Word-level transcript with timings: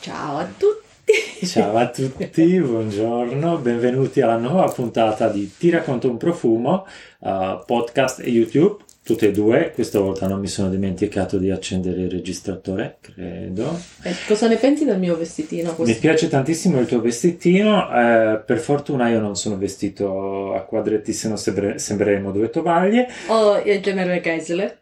Ciao 0.00 0.38
a 0.38 0.48
tutti. 0.56 1.46
Ciao 1.46 1.76
a 1.76 1.90
tutti, 1.90 2.58
buongiorno, 2.60 3.58
benvenuti 3.58 4.22
alla 4.22 4.38
nuova 4.38 4.70
puntata 4.72 5.28
di 5.28 5.52
Ti 5.58 5.68
racconto 5.68 6.08
un 6.08 6.16
profumo, 6.16 6.86
uh, 7.18 7.62
podcast 7.66 8.20
e 8.20 8.30
YouTube, 8.30 8.82
tutte 9.04 9.26
e 9.26 9.30
due. 9.30 9.72
Questa 9.74 9.98
volta 10.00 10.26
non 10.26 10.40
mi 10.40 10.46
sono 10.46 10.70
dimenticato 10.70 11.36
di 11.36 11.50
accendere 11.50 12.00
il 12.00 12.10
registratore, 12.10 12.96
credo. 13.02 13.78
E 14.02 14.14
cosa 14.26 14.48
ne 14.48 14.56
pensi 14.56 14.86
del 14.86 14.98
mio 14.98 15.18
vestitino? 15.18 15.74
Mi 15.80 15.94
piace 15.96 16.28
tantissimo 16.28 16.80
il 16.80 16.86
tuo 16.86 17.02
vestitino, 17.02 17.90
eh, 17.94 18.38
per 18.38 18.58
fortuna 18.58 19.10
io 19.10 19.20
non 19.20 19.36
sono 19.36 19.58
vestito 19.58 20.54
a 20.54 20.62
quadretti, 20.62 21.12
se 21.12 21.28
no 21.28 21.36
sembre- 21.36 21.78
sembreremo 21.78 22.30
due 22.32 22.48
tovaglie. 22.48 23.06
Oh, 23.26 23.58
il 23.58 23.82
genere 23.82 24.20
Kessler. 24.20 24.79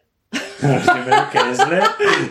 Kessler, 0.59 1.83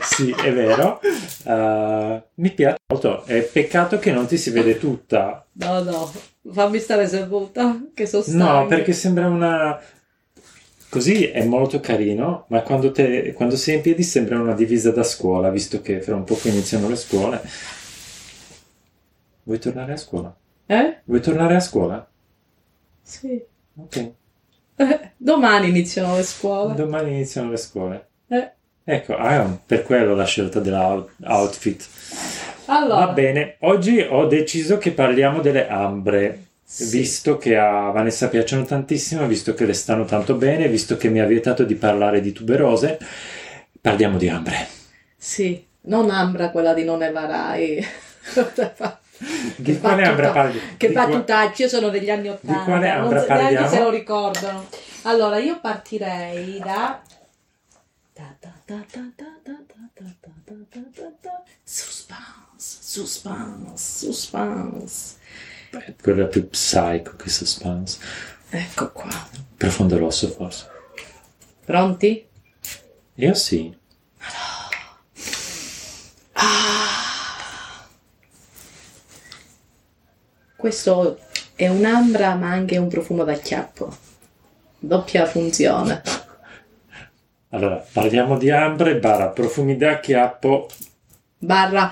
sì, 0.02 0.30
è 0.30 0.52
vero. 0.52 1.00
Uh, 1.44 2.22
mi 2.34 2.50
piace 2.52 2.76
molto. 2.86 3.24
È 3.24 3.40
peccato 3.42 3.98
che 3.98 4.12
non 4.12 4.26
ti 4.26 4.36
si 4.36 4.50
vede 4.50 4.78
tutta. 4.78 5.46
No, 5.52 5.82
no, 5.82 6.12
fammi 6.52 6.78
stare 6.78 7.08
seduta, 7.08 7.80
che 7.94 8.06
sono 8.06 8.22
stanca. 8.22 8.60
No, 8.60 8.66
perché 8.66 8.92
sembra 8.92 9.28
una. 9.28 9.80
Così 10.90 11.26
è 11.26 11.44
molto 11.44 11.80
carino, 11.80 12.46
ma 12.48 12.62
quando, 12.62 12.92
te, 12.92 13.32
quando 13.34 13.56
sei 13.56 13.76
in 13.76 13.80
piedi 13.82 14.02
sembra 14.02 14.40
una 14.40 14.54
divisa 14.54 14.90
da 14.90 15.02
scuola, 15.02 15.50
visto 15.50 15.82
che 15.82 16.00
fra 16.00 16.14
un 16.14 16.24
po' 16.24 16.38
iniziano 16.44 16.88
le 16.88 16.96
scuole. 16.96 17.42
Vuoi 19.42 19.58
tornare 19.58 19.92
a 19.92 19.96
scuola? 19.96 20.34
Eh? 20.66 21.00
Vuoi 21.04 21.20
tornare 21.20 21.56
a 21.56 21.60
scuola? 21.60 22.08
Sì. 23.02 23.42
Ok. 23.76 24.12
Eh, 24.76 25.12
domani 25.16 25.68
iniziano 25.68 26.16
le 26.16 26.22
scuole. 26.22 26.74
Domani 26.74 27.10
iniziano 27.10 27.50
le 27.50 27.56
scuole. 27.56 28.07
Eh. 28.28 28.50
Ecco, 28.84 29.16
ah, 29.16 29.58
per 29.66 29.82
quello 29.82 30.14
la 30.14 30.24
scelta 30.24 30.60
dell'outfit. 30.60 31.86
Allora. 32.66 33.06
Va 33.06 33.12
bene, 33.12 33.56
oggi 33.60 34.00
ho 34.00 34.26
deciso 34.26 34.78
che 34.78 34.92
parliamo 34.92 35.40
delle 35.40 35.68
ambre. 35.68 36.44
Sì. 36.64 36.84
Visto 36.98 37.38
che 37.38 37.56
a 37.56 37.90
Vanessa 37.90 38.28
piacciono 38.28 38.64
tantissimo, 38.64 39.26
visto 39.26 39.54
che 39.54 39.64
le 39.64 39.72
stanno 39.72 40.04
tanto 40.04 40.34
bene, 40.34 40.68
visto 40.68 40.98
che 40.98 41.08
mi 41.08 41.18
ha 41.18 41.24
vietato 41.24 41.64
di 41.64 41.74
parlare 41.74 42.20
di 42.20 42.32
tuberose, 42.32 42.98
parliamo 43.80 44.18
di 44.18 44.28
ambre. 44.28 44.68
Sì, 45.16 45.64
non 45.82 46.10
Ambra 46.10 46.50
quella 46.50 46.74
di 46.74 46.84
Non 46.84 47.02
Evarai. 47.02 47.86
Di 49.56 49.80
quale 49.80 50.04
ambra 50.04 50.30
parli? 50.30 50.60
Che 50.76 50.88
Di 50.88 50.94
battutacci, 50.94 51.62
io 51.62 51.68
sono 51.68 51.88
degli 51.88 52.08
anni 52.08 52.28
Ottanta. 52.28 52.62
quale 52.62 52.88
non 52.88 53.02
ambra 53.04 53.20
so 53.20 53.26
neanche 53.26 53.42
parliamo? 53.54 53.68
se 53.68 53.80
lo 53.80 53.90
ricordano. 53.90 54.66
Allora, 55.02 55.38
io 55.38 55.58
partirei 55.60 56.60
da... 56.62 57.00
Suspense, 61.64 62.78
suspense, 62.80 64.06
suspense. 64.06 65.16
Beh, 65.70 65.94
quello 66.02 66.26
più 66.26 66.48
psycho 66.48 67.14
che 67.16 67.28
suspense. 67.28 67.98
Ecco 68.50 68.90
qua. 68.90 69.28
Profondo 69.56 69.98
rosso 69.98 70.28
forse. 70.28 70.66
Pronti? 71.64 72.26
Io 73.14 73.34
sì. 73.34 73.76
Ah. 76.32 77.86
Questo 80.56 81.20
è 81.54 81.68
un'ambra 81.68 82.34
ma 82.34 82.50
anche 82.50 82.78
un 82.78 82.88
profumo 82.88 83.24
da 83.24 83.34
chiappo. 83.34 83.96
Doppia 84.78 85.26
funzione. 85.26 86.02
Allora, 87.50 87.76
parliamo 87.92 88.36
di 88.36 88.50
ambre, 88.50 88.98
barra 88.98 89.28
profumi 89.28 89.76
da 89.76 90.00
chiappo, 90.00 90.68
Barra... 91.38 91.88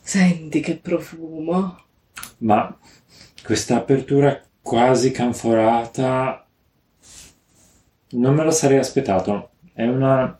Senti 0.00 0.60
che 0.60 0.76
profumo. 0.76 1.82
ma 2.38 2.78
questa 3.42 3.76
apertura 3.76 4.40
quasi 4.62 5.10
canforata 5.10 6.46
non 8.10 8.34
me 8.34 8.44
lo 8.44 8.52
sarei 8.52 8.78
aspettato. 8.78 9.50
È 9.72 9.84
una... 9.84 10.38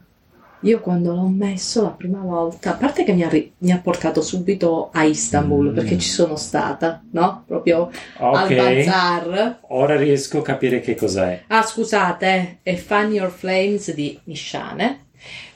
Io 0.66 0.80
quando 0.80 1.14
l'ho 1.14 1.28
messo 1.28 1.82
la 1.82 1.90
prima 1.90 2.18
volta, 2.20 2.70
a 2.70 2.76
parte 2.76 3.04
che 3.04 3.12
mi 3.12 3.22
ha, 3.22 3.28
ri- 3.28 3.52
mi 3.58 3.70
ha 3.72 3.78
portato 3.78 4.20
subito 4.20 4.90
a 4.92 5.04
Istanbul 5.04 5.70
Mm. 5.70 5.74
perché 5.74 5.98
ci 5.98 6.08
sono 6.08 6.36
stata, 6.36 7.02
no? 7.12 7.44
Proprio 7.46 7.90
al 8.32 8.34
Ok, 8.44 8.54
bazar. 8.54 9.58
ora 9.68 9.96
riesco 9.96 10.38
a 10.38 10.42
capire 10.42 10.80
che 10.80 10.94
cos'è. 10.94 11.44
Ah, 11.48 11.62
scusate, 11.62 12.58
è 12.62 12.74
Fan 12.74 13.12
Your 13.12 13.30
Flames 13.30 13.92
di 13.94 14.18
Nishane. 14.24 15.04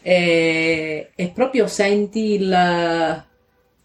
E, 0.02 1.10
e 1.14 1.28
proprio 1.34 1.66
senti 1.66 2.34
il... 2.34 2.48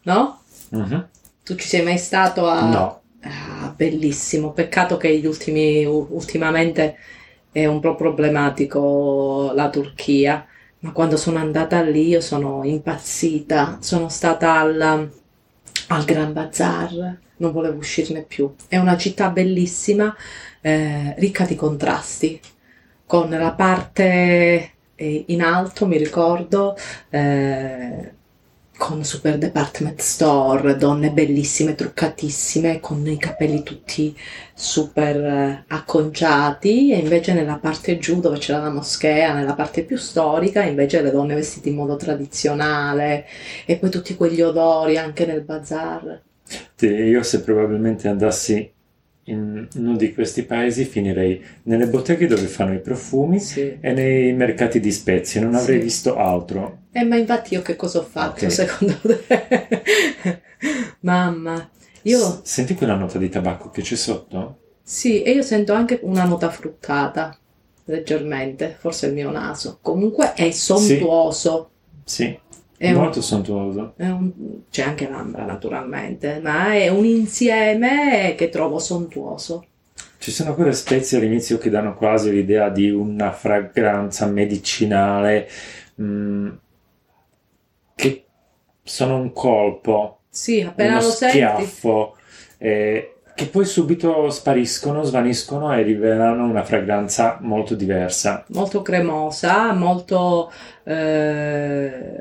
no? 0.03 0.39
Mhm. 0.71 1.07
Tu 1.43 1.55
ci 1.55 1.67
sei 1.67 1.83
mai 1.83 1.97
stato 1.97 2.47
a... 2.47 2.69
No, 2.69 3.01
Ah, 3.27 3.73
bellissimo, 3.75 4.51
peccato 4.51 4.97
che 4.97 5.17
gli 5.17 5.25
ultimi, 5.25 5.83
ultimamente 5.83 6.95
è 7.51 7.65
un 7.65 7.79
po' 7.79 7.95
problematico 7.95 9.51
la 9.55 9.67
Turchia, 9.71 10.45
ma 10.85 10.91
quando 10.91 11.17
sono 11.17 11.39
andata 11.39 11.81
lì 11.81 12.09
io 12.09 12.21
sono 12.21 12.63
impazzita, 12.63 13.79
sono 13.81 14.07
stata 14.07 14.59
al, 14.59 15.09
al 15.87 16.05
Gran 16.05 16.31
Bazar, 16.31 17.17
non 17.37 17.51
volevo 17.51 17.77
uscirne 17.77 18.21
più. 18.21 18.53
È 18.67 18.77
una 18.77 18.95
città 18.95 19.31
bellissima, 19.31 20.15
eh, 20.61 21.15
ricca 21.17 21.43
di 21.45 21.55
contrasti, 21.55 22.39
con 23.07 23.31
la 23.31 23.53
parte 23.53 24.73
eh, 24.93 25.23
in 25.27 25.41
alto, 25.41 25.87
mi 25.87 25.97
ricordo, 25.97 26.77
eh, 27.09 28.13
con 28.77 29.03
super 29.03 29.37
department 29.37 29.99
store, 30.01 30.75
donne 30.75 31.11
bellissime, 31.11 31.75
truccatissime, 31.75 32.79
con 32.79 33.05
i 33.07 33.17
capelli 33.17 33.63
tutti 33.63 34.15
super 34.53 35.15
eh, 35.15 35.63
acconciati 35.67 36.91
e 36.91 36.97
invece 36.97 37.33
nella 37.33 37.57
parte 37.57 37.97
giù 37.97 38.19
dove 38.19 38.37
c'era 38.37 38.59
la 38.59 38.69
moschea, 38.69 39.33
nella 39.33 39.55
parte 39.55 39.83
più 39.83 39.97
storica, 39.97 40.63
invece 40.63 41.01
le 41.01 41.11
donne 41.11 41.35
vestite 41.35 41.69
in 41.69 41.75
modo 41.75 41.95
tradizionale 41.95 43.25
e 43.65 43.77
poi 43.77 43.89
tutti 43.89 44.15
quegli 44.15 44.41
odori 44.41 44.97
anche 44.97 45.25
nel 45.25 45.41
bazar. 45.41 46.21
Sì, 46.75 46.87
io 46.87 47.23
se 47.23 47.41
probabilmente 47.41 48.07
andassi 48.07 48.71
in 49.27 49.67
uno 49.75 49.95
di 49.95 50.13
questi 50.13 50.43
paesi 50.43 50.85
finirei 50.85 51.43
nelle 51.63 51.87
botteghe 51.87 52.27
dove 52.27 52.45
fanno 52.47 52.73
i 52.73 52.79
profumi 52.79 53.39
Sì. 53.39 53.77
e 53.79 53.91
nei 53.91 54.33
mercati 54.33 54.79
di 54.79 54.91
spezie, 54.91 55.41
non 55.41 55.55
avrei 55.55 55.77
Sì. 55.77 55.83
visto 55.83 56.15
altro. 56.17 56.83
Eh, 56.91 57.03
ma 57.03 57.15
infatti 57.17 57.53
io 57.55 57.61
che 57.61 57.75
cosa 57.75 57.99
ho 57.99 58.03
fatto 58.03 58.45
Ok. 58.45 58.51
secondo 58.51 58.99
te? 59.01 60.41
Mamma, 61.01 61.69
io 62.03 62.17
S- 62.19 62.41
Senti 62.43 62.75
quella 62.75 62.95
nota 62.95 63.17
di 63.17 63.29
tabacco 63.29 63.69
che 63.69 63.81
c'è 63.81 63.95
sotto? 63.95 64.59
Sì, 64.83 65.23
e 65.23 65.31
io 65.31 65.41
sento 65.41 65.73
anche 65.73 65.99
una 66.03 66.25
nota 66.25 66.49
fruttata, 66.49 67.35
leggermente, 67.85 68.75
forse 68.77 69.07
il 69.07 69.13
mio 69.13 69.31
naso. 69.31 69.79
Comunque 69.81 70.33
è 70.33 70.51
sontuoso. 70.51 71.71
Sì, 72.03 72.37
È 72.77 72.91
un- 72.91 72.95
molto 73.01 73.21
sontuoso. 73.21 73.93
è 73.97 74.07
un- 74.09 74.31
c'è 74.69 74.83
anche 74.83 75.07
l'ambra 75.09 75.45
naturalmente, 75.45 76.39
ma 76.43 76.73
è 76.73 76.89
un 76.89 77.05
insieme 77.05 78.35
che 78.37 78.49
trovo 78.49 78.79
sontuoso. 78.79 79.65
Ci 80.17 80.31
sono 80.31 80.55
quelle 80.55 80.73
spezie 80.73 81.17
all'inizio 81.17 81.57
che 81.57 81.69
danno 81.69 81.93
quasi 81.95 82.31
l'idea 82.31 82.69
di 82.69 82.89
una 82.89 83.31
fragranza 83.31 84.25
medicinale 84.25 85.47
mm, 86.01 86.49
che 87.95 88.25
sono 88.83 89.17
un 89.17 89.31
colpo, 89.33 90.19
Sì, 90.29 90.61
appena 90.61 90.97
uno 90.97 91.01
lo 91.05 91.09
schiaffo, 91.11 92.15
eh, 92.57 93.11
che 93.35 93.45
poi 93.47 93.65
subito 93.65 94.29
spariscono, 94.29 95.03
svaniscono 95.03 95.73
e 95.73 95.81
rivelano 95.81 96.45
una 96.45 96.63
fragranza 96.63 97.37
molto 97.41 97.75
diversa. 97.75 98.45
Molto 98.49 98.81
cremosa, 98.81 99.73
molto 99.73 100.51
eh, 100.83 102.14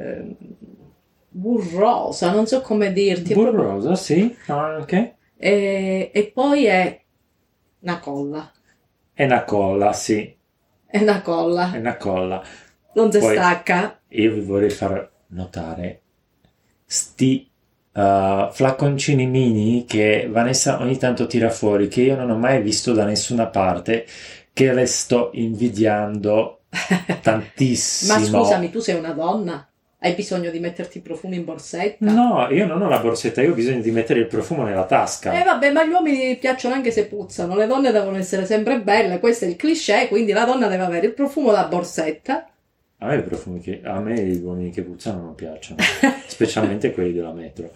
burrosa, 1.70 2.30
non 2.32 2.46
so 2.46 2.60
come 2.60 2.92
dirti. 2.92 3.32
è 3.32 3.34
proprio- 3.34 3.52
Burrosa, 3.52 3.94
sì, 3.94 4.34
anche. 4.46 5.16
E, 5.36 6.10
e 6.12 6.30
poi 6.32 6.64
è 6.66 7.00
una 7.80 7.98
colla. 7.98 8.50
È 9.12 9.24
una 9.24 9.44
colla, 9.44 9.92
sì, 9.92 10.34
È 10.86 10.98
una 10.98 11.20
colla. 11.22 11.72
è 11.72 11.78
una 11.78 11.96
colla. 11.96 12.42
Non 12.94 13.10
si 13.12 13.20
stacca. 13.20 14.00
Io 14.08 14.32
vi 14.34 14.40
vorrei 14.40 14.70
far 14.70 15.10
notare 15.28 16.00
sti 16.86 17.50
uh, 17.92 18.50
flacconcini 18.52 19.26
mini 19.26 19.84
che 19.84 20.28
Vanessa 20.30 20.80
ogni 20.80 20.96
tanto 20.96 21.26
tira 21.26 21.50
fuori, 21.50 21.88
che 21.88 22.02
io 22.02 22.16
non 22.16 22.30
ho 22.30 22.36
mai 22.38 22.62
visto 22.62 22.92
da 22.92 23.04
nessuna 23.04 23.46
parte, 23.46 24.06
che 24.52 24.72
le 24.72 24.86
sto 24.86 25.30
invidiando 25.34 26.60
tantissimo. 27.22 28.16
Ma 28.18 28.24
scusami, 28.24 28.70
tu 28.70 28.78
sei 28.78 28.96
una 28.96 29.12
donna? 29.12 29.68
Hai 30.04 30.12
bisogno 30.12 30.50
di 30.50 30.60
metterti 30.60 30.98
i 30.98 31.00
profumi 31.00 31.36
in 31.36 31.44
borsetta? 31.44 32.12
No, 32.12 32.46
io 32.50 32.66
non 32.66 32.82
ho 32.82 32.90
la 32.90 32.98
borsetta, 32.98 33.40
io 33.40 33.52
ho 33.52 33.54
bisogno 33.54 33.80
di 33.80 33.90
mettere 33.90 34.20
il 34.20 34.26
profumo 34.26 34.62
nella 34.62 34.84
tasca. 34.84 35.32
Eh 35.32 35.42
vabbè, 35.42 35.70
ma 35.70 35.82
gli 35.82 35.92
uomini 35.92 36.36
piacciono 36.36 36.74
anche 36.74 36.90
se 36.90 37.06
puzzano, 37.06 37.56
le 37.56 37.66
donne 37.66 37.90
devono 37.90 38.18
essere 38.18 38.44
sempre 38.44 38.82
belle, 38.82 39.18
questo 39.18 39.46
è 39.46 39.48
il 39.48 39.56
cliché, 39.56 40.08
quindi 40.08 40.32
la 40.32 40.44
donna 40.44 40.66
deve 40.66 40.84
avere 40.84 41.06
il 41.06 41.14
profumo 41.14 41.52
da 41.52 41.64
borsetta. 41.64 42.46
A 42.98 43.06
me, 43.06 43.16
i 43.16 43.22
profumi 43.22 43.60
che, 43.60 43.80
a 43.82 43.98
me 43.98 44.20
i 44.20 44.36
uomini 44.36 44.70
che 44.70 44.82
puzzano 44.82 45.22
non 45.22 45.34
piacciono, 45.34 45.80
specialmente 46.28 46.92
quelli 46.92 47.14
della 47.14 47.32
metro. 47.32 47.70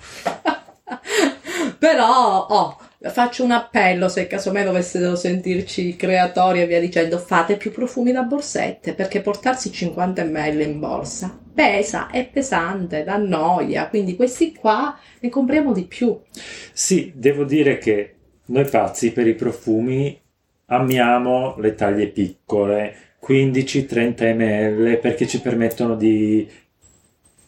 Però, 1.78 2.46
oh, 2.46 2.78
faccio 3.00 3.44
un 3.44 3.52
appello 3.52 4.08
se 4.08 4.26
casomai 4.26 4.64
dovessero 4.64 5.14
sentirci 5.14 5.94
creatori 5.94 6.60
e 6.60 6.66
via 6.66 6.80
dicendo, 6.80 7.18
fate 7.18 7.56
più 7.56 7.70
profumi 7.70 8.10
da 8.12 8.22
borsette, 8.22 8.94
perché 8.94 9.20
portarsi 9.20 9.70
50 9.70 10.24
ml 10.24 10.60
in 10.60 10.78
borsa 10.80 11.38
pesa, 11.54 12.08
è 12.10 12.24
pesante, 12.24 13.02
dà 13.02 13.16
noia, 13.16 13.88
quindi 13.88 14.14
questi 14.14 14.52
qua 14.52 14.96
ne 15.20 15.28
compriamo 15.28 15.72
di 15.72 15.84
più. 15.84 16.16
Sì, 16.72 17.12
devo 17.14 17.44
dire 17.44 17.78
che 17.78 18.14
noi 18.46 18.64
pazzi 18.64 19.12
per 19.12 19.26
i 19.26 19.34
profumi 19.34 20.20
amiamo 20.66 21.56
le 21.58 21.74
taglie 21.74 22.08
piccole, 22.08 22.94
15-30 23.26 24.34
ml, 24.34 24.98
perché 24.98 25.26
ci 25.26 25.40
permettono 25.40 25.96
di 25.96 26.48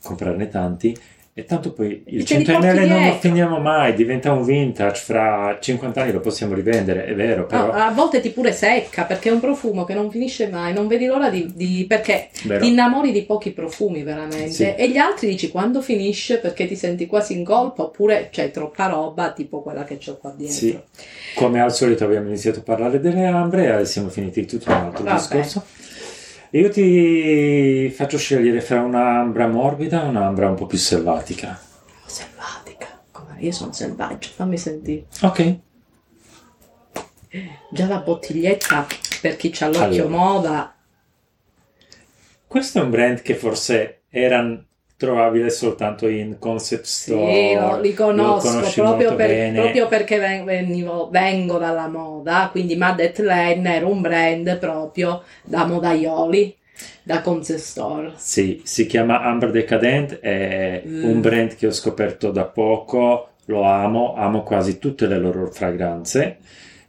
comprarne 0.03 0.49
tanti 0.49 0.97
e 1.41 1.45
tanto 1.47 1.73
poi 1.73 2.03
il 2.07 2.25
100 2.25 2.59
ml 2.59 2.87
non 2.87 3.07
lo 3.07 3.15
finiamo 3.15 3.59
mai, 3.59 3.95
diventa 3.95 4.31
un 4.33 4.45
vintage, 4.45 5.01
fra 5.03 5.57
50 5.59 6.03
anni 6.03 6.13
lo 6.13 6.21
possiamo 6.21 6.55
rivendere, 6.55 7.07
è 7.07 7.15
vero, 7.15 7.47
però... 7.47 7.67
No, 7.67 7.73
a 7.73 7.91
volte 7.91 8.21
ti 8.21 8.31
pure 8.31 8.53
secca, 8.53 9.05
perché 9.05 9.31
è 9.31 9.33
un 9.33 9.41
profumo 9.41 9.85
che 9.85 9.95
non 9.95 10.11
finisce 10.11 10.49
mai, 10.49 10.75
non 10.75 10.87
vedi 10.87 11.07
l'ora 11.07 11.31
di... 11.31 11.51
di 11.55 11.87
perché 11.89 12.29
vero. 12.45 12.61
ti 12.63 12.69
innamori 12.69 13.11
di 13.11 13.23
pochi 13.23 13.53
profumi 13.53 14.03
veramente, 14.03 14.51
sì. 14.51 14.75
e 14.75 14.91
gli 14.91 14.99
altri 14.99 15.29
dici 15.29 15.51
quando 15.51 15.81
finisce 15.81 16.39
perché 16.39 16.67
ti 16.67 16.77
senti 16.77 17.07
quasi 17.07 17.33
in 17.33 17.45
colpa, 17.45 17.85
oppure 17.85 18.29
c'è 18.31 18.51
troppa 18.51 18.87
roba, 18.87 19.33
tipo 19.33 19.63
quella 19.63 19.85
che 19.85 19.99
ho 20.07 20.17
qua 20.19 20.35
dentro. 20.37 20.55
Sì. 20.55 20.79
Come 21.35 21.63
al 21.63 21.73
solito 21.73 22.05
abbiamo 22.05 22.27
iniziato 22.27 22.59
a 22.59 22.63
parlare 22.63 23.01
delle 23.01 23.25
ambre 23.25 23.81
e 23.81 23.85
siamo 23.87 24.11
finiti 24.11 24.45
tutto 24.45 24.69
un 24.69 24.77
altro 24.77 25.05
Vabbè. 25.05 25.17
discorso. 25.17 25.65
Io 26.53 26.69
ti 26.69 27.89
faccio 27.91 28.19
scegliere 28.19 28.61
fra 28.61 28.81
un'ambra 28.81 29.47
morbida 29.47 30.03
e 30.03 30.09
un'ambra 30.09 30.49
un 30.49 30.57
po' 30.57 30.67
più 30.67 30.79
selvatica. 30.79 31.57
Selvatica? 32.05 33.01
Come? 33.13 33.37
Io 33.39 33.53
sono 33.53 33.73
selvaggio, 33.73 34.31
fammi 34.31 34.59
sentire. 34.59 35.07
Ok. 35.23 35.59
Già 37.71 37.87
la 37.87 37.99
bottiglietta, 37.99 38.85
per 39.21 39.37
chi 39.37 39.55
ha 39.61 39.69
l'occhio 39.69 40.07
allora. 40.07 40.09
moda. 40.09 40.75
Questo 42.49 42.81
è 42.81 42.83
un 42.83 42.91
brand 42.91 43.23
che 43.23 43.37
forse 43.37 44.03
era 44.09 44.67
trovabile 45.01 45.49
soltanto 45.49 46.07
in 46.07 46.37
concept 46.39 46.85
store. 46.85 47.33
Sì, 47.33 47.55
lo, 47.55 47.81
li 47.81 47.95
conosco 47.95 48.61
proprio, 48.75 49.15
per, 49.15 49.53
proprio, 49.55 49.89
perché 49.89 50.19
venivo, 50.45 51.09
vengo 51.11 51.57
dalla 51.57 51.89
moda, 51.89 52.51
quindi 52.53 52.77
Madet 52.77 53.19
Len 53.21 53.67
era 53.67 53.87
un 53.87 54.03
brand 54.03 54.59
proprio 54.59 55.23
da 55.43 55.65
modaioli, 55.65 56.55
da 57.03 57.23
concept 57.23 57.61
store. 57.61 58.13
Sì, 58.17 58.61
si 58.63 58.85
chiama 58.85 59.23
Amber 59.23 59.51
Decadent, 59.53 60.21
è 60.21 60.83
mm. 60.87 61.03
un 61.03 61.21
brand 61.23 61.55
che 61.57 61.67
ho 61.67 61.73
scoperto 61.73 62.31
da 62.31 62.45
poco, 62.45 63.29
lo 63.47 63.63
amo, 63.63 64.15
amo 64.15 64.43
quasi 64.43 64.79
tutte 64.79 65.07
le 65.07 65.19
loro 65.19 65.51
fragranze. 65.51 66.37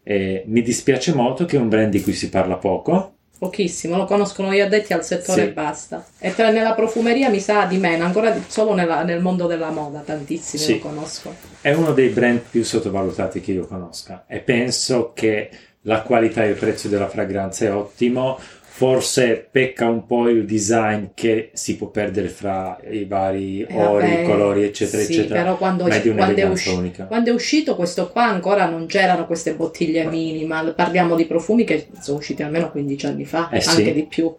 E 0.03 0.43
mi 0.47 0.61
dispiace 0.61 1.13
molto 1.13 1.45
che 1.45 1.55
è 1.55 1.59
un 1.61 1.69
brand 1.69 1.91
di 1.91 2.01
cui 2.01 2.13
si 2.13 2.27
parla 2.27 2.57
poco 2.57 3.13
pochissimo, 3.41 3.97
lo 3.97 4.05
conoscono 4.05 4.53
gli 4.53 4.59
addetti 4.59 4.93
al 4.93 5.03
settore 5.03 5.41
sì. 5.41 5.47
e 5.47 5.51
basta. 5.51 6.05
E 6.19 6.35
tra, 6.35 6.51
nella 6.51 6.75
profumeria 6.75 7.27
mi 7.27 7.39
sa 7.39 7.65
di 7.65 7.77
meno, 7.77 8.05
ancora 8.05 8.39
solo 8.45 8.75
nella, 8.75 9.01
nel 9.01 9.19
mondo 9.19 9.47
della 9.47 9.71
moda, 9.71 10.01
tantissimi 10.01 10.61
sì. 10.61 10.73
lo 10.73 10.79
conosco. 10.79 11.33
È 11.59 11.73
uno 11.73 11.91
dei 11.91 12.09
brand 12.09 12.41
più 12.51 12.63
sottovalutati 12.63 13.41
che 13.41 13.53
io 13.53 13.65
conosca 13.65 14.25
e 14.27 14.41
penso 14.41 15.11
che 15.15 15.49
la 15.85 16.03
qualità 16.03 16.43
e 16.43 16.49
il 16.49 16.55
prezzo 16.55 16.87
della 16.87 17.09
fragranza 17.09 17.65
è 17.65 17.73
ottimo 17.73 18.37
forse 18.73 19.49
pecca 19.51 19.89
un 19.89 20.05
po' 20.05 20.29
il 20.29 20.45
design 20.45 21.07
che 21.13 21.51
si 21.53 21.75
può 21.75 21.87
perdere 21.87 22.29
fra 22.29 22.79
i 22.89 23.03
vari 23.03 23.61
eh, 23.63 23.85
ori, 23.85 24.09
vabbè, 24.09 24.23
colori, 24.23 24.63
eccetera, 24.63 25.03
sì, 25.03 25.11
eccetera. 25.11 25.41
Però 25.41 25.57
quando, 25.57 25.85
è, 25.87 26.01
quando, 26.01 26.39
è 26.39 26.47
usci- 26.47 26.93
quando, 27.05 27.29
è 27.29 27.33
uscito 27.33 27.75
questo 27.75 28.09
qua 28.09 28.23
ancora 28.23 28.65
non 28.67 28.85
c'erano 28.85 29.27
queste 29.27 29.55
bottiglie 29.55 30.05
minimal. 30.05 30.73
Parliamo 30.73 31.15
di 31.15 31.25
profumi 31.25 31.65
che 31.65 31.89
sono 31.99 32.19
usciti 32.19 32.43
almeno 32.43 32.71
15 32.71 33.05
anni 33.05 33.25
fa, 33.25 33.49
eh, 33.49 33.57
anche 33.57 33.83
sì. 33.83 33.93
di 33.93 34.05
più. 34.05 34.33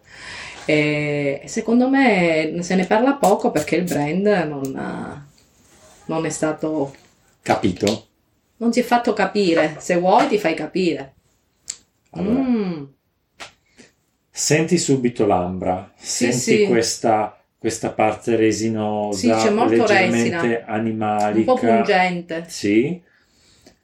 E 0.65 1.43
secondo 1.45 1.87
me 1.87 2.55
se 2.61 2.73
ne 2.73 2.85
parla 2.85 3.13
poco 3.13 3.51
perché 3.51 3.75
il 3.75 3.83
brand 3.83 4.25
non, 4.25 5.25
non 6.05 6.25
è 6.25 6.29
stato 6.29 6.91
capito. 7.43 8.07
Non 8.57 8.73
si 8.73 8.79
è 8.79 8.83
fatto 8.83 9.13
capire. 9.13 9.75
Se 9.77 9.95
vuoi 9.95 10.27
ti 10.27 10.39
fai 10.39 10.55
capire. 10.55 11.13
Allora. 12.09 12.39
Mm 12.41 12.83
Senti 14.35 14.79
subito 14.79 15.27
l'ambra, 15.27 15.91
sì, 15.95 16.31
senti 16.31 16.63
sì. 16.63 16.65
Questa, 16.65 17.39
questa, 17.55 17.91
parte 17.91 18.35
resinosa, 18.35 19.37
sì, 19.37 19.53
leggermente 19.53 20.41
resina. 20.41 20.65
animalica. 20.65 21.51
Un 21.51 21.59
po' 21.59 21.67
pungente. 21.67 22.45
Sì, 22.47 22.99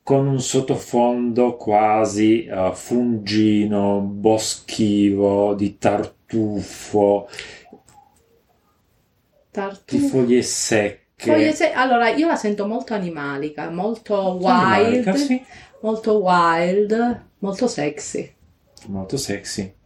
con 0.01 0.25
un 0.25 0.41
sottofondo 0.41 1.55
quasi 1.55 2.49
uh, 2.49 2.73
fungino, 2.73 3.99
boschivo, 3.99 5.53
di 5.53 5.77
tartufo, 5.77 7.29
tartufo. 9.51 9.83
di 9.85 9.99
foglie 9.99 10.41
secche. 10.41 11.31
Foglie 11.31 11.53
se- 11.53 11.73
allora, 11.73 12.09
io 12.09 12.25
la 12.25 12.35
sento 12.35 12.65
molto 12.65 12.95
animalica, 12.95 13.69
molto 13.69 14.39
wild, 14.41 14.47
animalica, 14.47 15.15
sì. 15.15 15.45
molto 15.81 16.17
wild, 16.17 17.25
molto 17.37 17.67
sexy. 17.67 18.33
Molto 18.87 19.15
sexy 19.15 19.77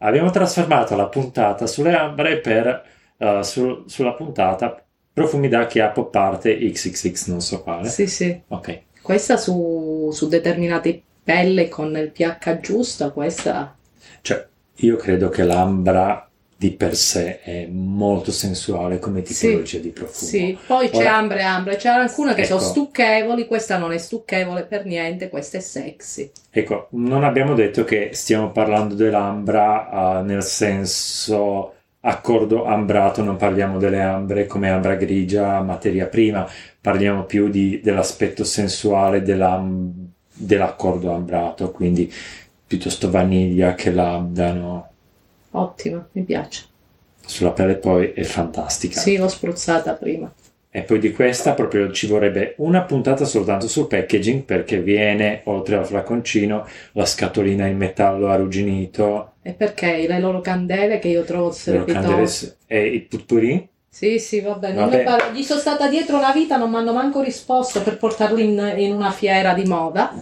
abbiamo 0.00 0.30
trasformato 0.30 0.94
la 0.96 1.06
puntata 1.06 1.66
sulle 1.66 1.94
ambre 1.94 2.38
per 2.38 2.84
uh, 3.16 3.42
su, 3.42 3.84
sulla 3.86 4.12
puntata 4.12 4.84
profumi 5.12 5.48
da 5.48 5.66
chiappo 5.66 6.06
parte 6.06 6.56
XXX 6.56 7.26
non 7.28 7.40
so 7.40 7.62
quale. 7.62 7.88
Sì, 7.88 8.06
sì. 8.06 8.40
Ok. 8.48 8.82
Questa 9.02 9.36
su, 9.36 10.10
su 10.12 10.28
determinate 10.28 11.02
pelle 11.22 11.68
con 11.68 11.96
il 11.96 12.10
pH 12.10 12.60
giusto, 12.60 13.12
questa... 13.12 13.76
Cioè, 14.22 14.46
io 14.76 14.96
credo 14.96 15.28
che 15.28 15.44
l'ambra 15.44 16.29
di 16.60 16.72
per 16.72 16.94
sé 16.94 17.40
è 17.40 17.66
molto 17.70 18.30
sensuale 18.30 18.98
come 18.98 19.22
tipologia 19.22 19.78
sì, 19.78 19.80
di 19.80 19.88
profumo. 19.88 20.30
Sì, 20.30 20.58
poi 20.66 20.90
c'è 20.90 21.06
ambre 21.06 21.38
e 21.38 21.42
ambre, 21.42 21.76
c'è 21.76 21.88
alcune 21.88 22.34
che 22.34 22.42
ecco, 22.42 22.58
sono 22.58 22.70
stucchevoli, 22.70 23.46
questa 23.46 23.78
non 23.78 23.92
è 23.92 23.96
stucchevole 23.96 24.64
per 24.64 24.84
niente, 24.84 25.30
questa 25.30 25.56
è 25.56 25.60
sexy. 25.62 26.30
Ecco, 26.50 26.88
non 26.90 27.24
abbiamo 27.24 27.54
detto 27.54 27.84
che 27.84 28.10
stiamo 28.12 28.50
parlando 28.50 28.94
dell'ambra 28.94 30.18
uh, 30.20 30.22
nel 30.22 30.42
senso 30.42 31.76
accordo 32.00 32.66
ambrato, 32.66 33.22
non 33.22 33.36
parliamo 33.36 33.78
delle 33.78 34.02
ambre 34.02 34.46
come 34.46 34.68
ambra 34.68 34.96
grigia, 34.96 35.62
materia 35.62 36.08
prima, 36.08 36.46
parliamo 36.78 37.24
più 37.24 37.48
di, 37.48 37.80
dell'aspetto 37.82 38.44
sensuale 38.44 39.22
della, 39.22 39.66
dell'accordo 40.34 41.10
ambrato, 41.10 41.70
quindi 41.70 42.12
piuttosto 42.66 43.10
vaniglia 43.10 43.74
che 43.74 43.90
labdano 43.90 44.89
Ottima, 45.52 46.06
mi 46.12 46.22
piace. 46.22 46.64
Sulla 47.24 47.50
pelle 47.50 47.76
poi 47.76 48.12
è 48.12 48.22
fantastica. 48.22 48.98
Sì, 48.98 49.16
l'ho 49.16 49.28
spruzzata 49.28 49.94
prima. 49.94 50.32
E 50.72 50.82
poi 50.82 51.00
di 51.00 51.10
questa 51.10 51.54
proprio 51.54 51.90
ci 51.90 52.06
vorrebbe 52.06 52.54
una 52.58 52.82
puntata 52.82 53.24
soltanto 53.24 53.66
sul 53.66 53.88
packaging 53.88 54.42
perché 54.42 54.80
viene, 54.80 55.40
oltre 55.44 55.76
al 55.76 55.84
flaconcino, 55.84 56.64
la 56.92 57.04
scatolina 57.04 57.66
in 57.66 57.76
metallo 57.76 58.28
arrugginito. 58.28 59.32
E 59.42 59.52
perché 59.52 60.06
le 60.06 60.20
loro 60.20 60.40
candele 60.40 61.00
che 61.00 61.08
io 61.08 61.24
trovo 61.24 61.50
strepitose. 61.50 62.58
E 62.66 62.86
i 62.86 63.00
putpuri? 63.00 63.68
Sì, 63.88 64.20
sì, 64.20 64.40
vabbè, 64.40 64.72
vabbè. 64.72 65.02
Parlo. 65.02 65.32
Gli 65.32 65.42
sono 65.42 65.58
stata 65.58 65.88
dietro 65.88 66.18
una 66.18 66.30
vita, 66.30 66.56
non 66.56 66.70
mi 66.70 66.76
hanno 66.76 66.92
manco 66.92 67.20
risposto 67.20 67.82
per 67.82 67.96
portarli 67.98 68.44
in, 68.44 68.74
in 68.76 68.92
una 68.92 69.10
fiera 69.10 69.52
di 69.52 69.64
moda, 69.64 70.14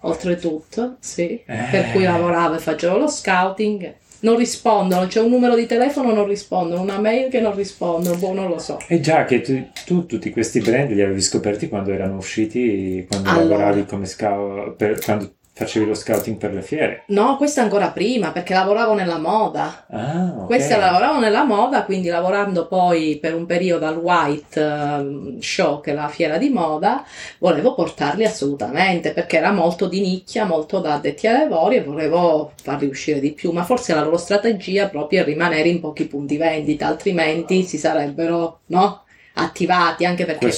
oltretutto, 0.00 0.96
sì, 1.00 1.42
eh. 1.44 1.68
per 1.70 1.92
cui 1.92 2.04
lavoravo 2.04 2.54
e 2.54 2.58
facevo 2.58 2.96
lo 2.96 3.08
scouting 3.08 3.94
non 4.22 4.36
rispondono, 4.36 5.06
c'è 5.06 5.20
un 5.20 5.30
numero 5.30 5.54
di 5.54 5.66
telefono, 5.66 6.12
non 6.12 6.26
rispondono, 6.26 6.80
una 6.80 6.98
mail 6.98 7.30
che 7.30 7.40
non 7.40 7.54
rispondono, 7.54 8.16
boh, 8.16 8.32
non 8.32 8.48
lo 8.48 8.58
so. 8.58 8.78
E 8.88 9.00
già 9.00 9.24
che 9.24 9.40
tu, 9.40 9.68
tu 9.84 10.06
tutti 10.06 10.30
questi 10.30 10.60
brand 10.60 10.90
li 10.90 11.02
avevi 11.02 11.20
scoperti 11.20 11.68
quando 11.68 11.92
erano 11.92 12.16
usciti, 12.16 13.04
quando 13.08 13.30
allora. 13.30 13.56
lavoravi 13.56 13.84
come 13.86 14.06
scout, 14.06 14.76
per, 14.76 15.00
quando 15.04 15.34
Facevi 15.54 15.84
lo 15.84 15.92
scouting 15.92 16.38
per 16.38 16.54
le 16.54 16.62
fiere? 16.62 17.04
No, 17.08 17.36
questa 17.36 17.60
ancora 17.60 17.90
prima, 17.90 18.32
perché 18.32 18.54
lavoravo 18.54 18.94
nella 18.94 19.18
moda. 19.18 19.84
Ah, 19.90 20.32
okay. 20.32 20.46
Questa 20.46 20.78
lavoravo 20.78 21.20
nella 21.20 21.44
moda, 21.44 21.84
quindi 21.84 22.08
lavorando 22.08 22.66
poi 22.66 23.18
per 23.20 23.34
un 23.34 23.44
periodo 23.44 23.84
al 23.84 23.98
White 23.98 24.58
ehm, 24.58 25.40
Show, 25.40 25.82
che 25.82 25.90
è 25.90 25.94
la 25.94 26.08
fiera 26.08 26.38
di 26.38 26.48
moda, 26.48 27.04
volevo 27.38 27.74
portarli 27.74 28.24
assolutamente, 28.24 29.12
perché 29.12 29.36
era 29.36 29.52
molto 29.52 29.88
di 29.88 30.00
nicchia, 30.00 30.46
molto 30.46 30.78
da 30.78 30.94
addetti 30.94 31.26
ai 31.26 31.40
lavori 31.40 31.76
e 31.76 31.84
volevo 31.84 32.52
farli 32.62 32.86
uscire 32.86 33.20
di 33.20 33.32
più. 33.32 33.52
Ma 33.52 33.64
forse 33.64 33.94
la 33.94 34.02
loro 34.02 34.16
strategia 34.16 34.88
proprio 34.88 35.20
è 35.20 35.24
rimanere 35.24 35.68
in 35.68 35.80
pochi 35.80 36.06
punti 36.06 36.38
vendita, 36.38 36.86
altrimenti 36.86 37.62
si 37.62 37.76
sarebbero, 37.76 38.60
no? 38.68 39.04
Attivati, 39.34 40.06
anche 40.06 40.24
perché 40.24 40.50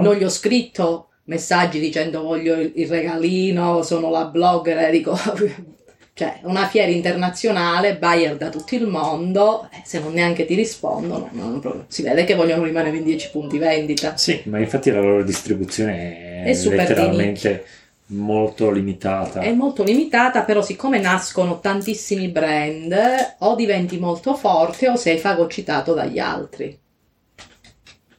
non 0.00 0.14
gli 0.14 0.22
ho 0.22 0.28
scritto 0.28 1.08
messaggi 1.26 1.78
dicendo 1.78 2.22
voglio 2.22 2.54
il, 2.54 2.88
regalino, 2.88 3.82
sono 3.82 4.10
la 4.10 4.24
blogger, 4.24 4.90
dico 4.90 5.16
Cioè, 6.16 6.38
una 6.44 6.66
fiera 6.66 6.90
internazionale, 6.90 7.98
buyer 7.98 8.38
da 8.38 8.48
tutto 8.48 8.74
il 8.74 8.86
mondo, 8.86 9.68
eh, 9.70 9.82
se 9.84 10.00
non 10.00 10.14
neanche 10.14 10.46
ti 10.46 10.54
rispondono, 10.54 11.28
non- 11.32 11.84
si 11.88 12.00
vede 12.02 12.24
che 12.24 12.34
vogliono 12.34 12.64
rimanere 12.64 12.96
in 12.96 13.04
10 13.04 13.28
punti 13.30 13.58
vendita. 13.58 14.16
Sì, 14.16 14.40
ma 14.46 14.58
infatti 14.58 14.90
la 14.90 15.02
loro 15.02 15.22
distribuzione 15.22 16.42
è, 16.42 16.44
È 16.44 16.68
letteralmente 16.70 17.66
molto 18.06 18.70
limitata. 18.70 19.40
È 19.40 19.52
molto 19.52 19.82
limitata, 19.82 20.40
però 20.44 20.62
siccome 20.62 20.98
nascono 20.98 21.60
tantissimi 21.60 22.28
brand, 22.28 22.96
o 23.40 23.54
diventi 23.54 23.98
molto 23.98 24.34
forte 24.36 24.88
o 24.88 24.96
sei 24.96 25.18
fagocitato 25.18 25.92
dagli 25.92 26.18
altri. 26.18 26.78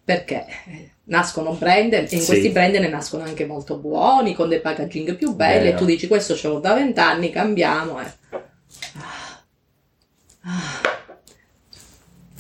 Perché 0.04 0.46
nascono 1.08 1.54
brand 1.54 1.94
e 1.94 2.00
in 2.02 2.08
Sì. 2.08 2.26
questi 2.26 2.50
brand 2.50 2.76
ne 2.76 2.88
nascono 2.90 3.24
anche 3.24 3.46
molto 3.46 3.78
buoni, 3.78 4.34
con 4.34 4.50
dei 4.50 4.60
packaging 4.62 5.16
più 5.16 5.34
belli 5.36 5.66
Vero. 5.66 5.76
e 5.76 5.80
tu 5.80 5.86
dici 5.86 6.08
questo 6.08 6.36
ce 6.36 6.48
l'ho 6.48 6.60
da 6.60 6.74
vent'anni, 6.74 7.30
cambiamo. 7.30 8.00
eh. 8.02 8.06
Ah. 8.32 9.42
Ah. 10.42 10.96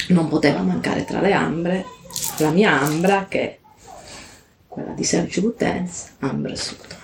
Non 0.09 0.27
poteva 0.29 0.61
mancare 0.61 1.03
tra 1.03 1.19
le 1.21 1.33
ambre 1.33 1.85
la 2.39 2.49
mia 2.51 2.79
ambra 2.79 3.25
che 3.27 3.41
è 3.41 3.57
quella 4.67 4.91
di 4.93 5.03
Sergio 5.03 5.41
Lutens, 5.41 6.13
Ambra 6.19 6.55
Sultana. 6.55 6.95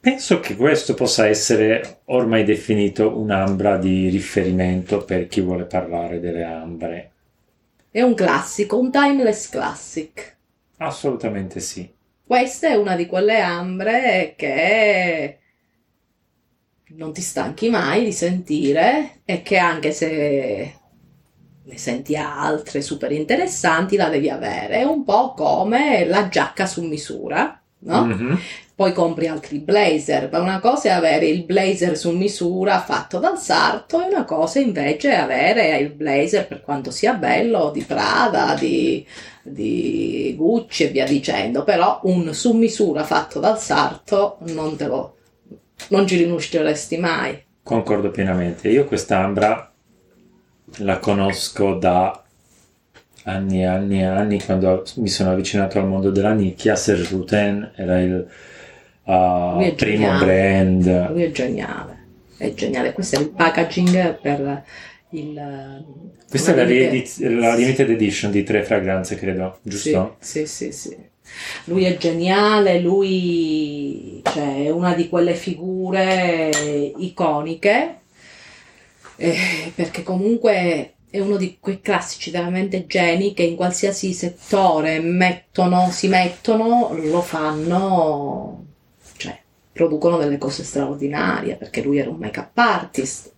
Penso 0.00 0.38
che 0.40 0.54
questo 0.54 0.94
possa 0.94 1.26
essere 1.26 1.98
ormai 2.06 2.44
definito 2.44 3.18
un'ambra 3.18 3.76
di 3.76 4.08
riferimento 4.08 5.04
per 5.04 5.26
chi 5.26 5.40
vuole 5.40 5.64
parlare 5.64 6.20
delle 6.20 6.44
ambre. 6.44 7.10
È 7.96 8.02
un 8.02 8.12
classico, 8.12 8.78
un 8.78 8.90
timeless 8.90 9.48
classic. 9.48 10.36
Assolutamente 10.76 11.60
sì. 11.60 11.90
Questa 12.26 12.68
è 12.68 12.74
una 12.74 12.94
di 12.94 13.06
quelle 13.06 13.40
ambre 13.40 14.34
che 14.36 15.38
non 16.88 17.14
ti 17.14 17.22
stanchi 17.22 17.70
mai 17.70 18.04
di 18.04 18.12
sentire 18.12 19.20
e 19.24 19.40
che 19.40 19.56
anche 19.56 19.92
se 19.92 20.74
ne 21.62 21.78
senti 21.78 22.14
altre 22.16 22.82
super 22.82 23.12
interessanti 23.12 23.96
la 23.96 24.10
devi 24.10 24.28
avere. 24.28 24.80
È 24.80 24.82
un 24.82 25.02
po' 25.02 25.32
come 25.32 26.04
la 26.04 26.28
giacca 26.28 26.66
su 26.66 26.82
misura, 26.82 27.58
no? 27.78 28.04
Mhm. 28.04 28.38
Poi 28.76 28.92
compri 28.92 29.26
altri 29.26 29.58
blazer, 29.58 30.28
ma 30.30 30.38
una 30.38 30.60
cosa 30.60 30.90
è 30.90 30.92
avere 30.92 31.26
il 31.26 31.44
blazer 31.44 31.96
su 31.96 32.10
misura 32.10 32.78
fatto 32.80 33.18
dal 33.18 33.38
sarto 33.38 34.02
e 34.02 34.08
una 34.08 34.24
cosa 34.24 34.58
invece 34.58 35.12
è 35.12 35.14
avere 35.14 35.78
il 35.78 35.88
blazer 35.88 36.46
per 36.46 36.60
quanto 36.60 36.90
sia 36.90 37.14
bello 37.14 37.70
di 37.72 37.82
Prada, 37.84 38.54
di, 38.54 39.02
di 39.42 40.34
Gucci 40.36 40.84
e 40.84 40.88
via 40.88 41.06
dicendo, 41.06 41.64
però 41.64 42.00
un 42.02 42.34
su 42.34 42.52
misura 42.52 43.02
fatto 43.02 43.40
dal 43.40 43.58
sarto 43.58 44.36
non 44.48 44.76
te 44.76 44.86
lo 44.86 45.16
non 45.88 46.06
ci 46.06 46.16
rinusceresti 46.16 46.98
mai. 46.98 47.42
Concordo 47.62 48.10
pienamente. 48.10 48.68
Io 48.68 48.84
quest'ambra 48.84 49.72
la 50.78 50.98
conosco 50.98 51.74
da 51.74 52.22
anni 53.24 53.62
e 53.62 53.64
anni 53.64 54.00
e 54.00 54.04
anni 54.04 54.42
quando 54.42 54.84
mi 54.96 55.08
sono 55.08 55.30
avvicinato 55.30 55.78
al 55.78 55.86
mondo 55.86 56.10
della 56.10 56.32
nicchia. 56.32 56.76
Serge 56.76 57.08
Rutten 57.10 57.72
era 57.74 58.00
il 58.00 58.26
uh, 59.06 59.60
è 59.60 59.74
primo 59.74 60.18
geniale. 60.18 60.24
brand. 60.24 61.10
Lui 61.10 61.22
è 61.22 61.30
geniale, 61.30 61.98
è 62.36 62.54
geniale. 62.54 62.92
Questo 62.92 63.16
è 63.16 63.20
il 63.20 63.30
packaging 63.30 64.20
per 64.20 64.64
il... 65.10 65.84
Questa 66.28 66.52
è 66.52 66.56
la, 66.56 66.64
riediz- 66.64 67.20
la 67.20 67.54
limited 67.54 67.90
edition 67.90 68.30
di 68.30 68.42
tre 68.42 68.62
fragranze, 68.62 69.16
credo, 69.16 69.58
giusto? 69.62 70.16
Sì, 70.18 70.46
sì, 70.46 70.70
sì, 70.70 70.72
sì. 70.72 70.96
Lui 71.64 71.84
è 71.84 71.96
geniale, 71.96 72.80
lui 72.80 74.20
cioè, 74.22 74.64
è 74.64 74.70
una 74.70 74.94
di 74.94 75.08
quelle 75.08 75.34
figure 75.34 76.50
iconiche, 76.98 77.98
eh, 79.16 79.72
perché 79.74 80.02
comunque 80.02 80.92
è 81.10 81.18
uno 81.18 81.36
di 81.36 81.56
quei 81.58 81.80
classici 81.80 82.30
veramente 82.30 82.86
geni 82.86 83.34
che 83.34 83.42
in 83.42 83.56
qualsiasi 83.56 84.12
settore 84.12 85.00
mettono, 85.00 85.88
si 85.90 86.08
mettono, 86.08 86.90
lo 86.92 87.22
fanno, 87.22 88.65
producono 89.76 90.16
delle 90.16 90.38
cose 90.38 90.64
straordinarie, 90.64 91.56
perché 91.56 91.82
lui 91.82 91.98
era 91.98 92.10
un 92.10 92.16
make-up 92.16 92.56
artist. 92.56 93.32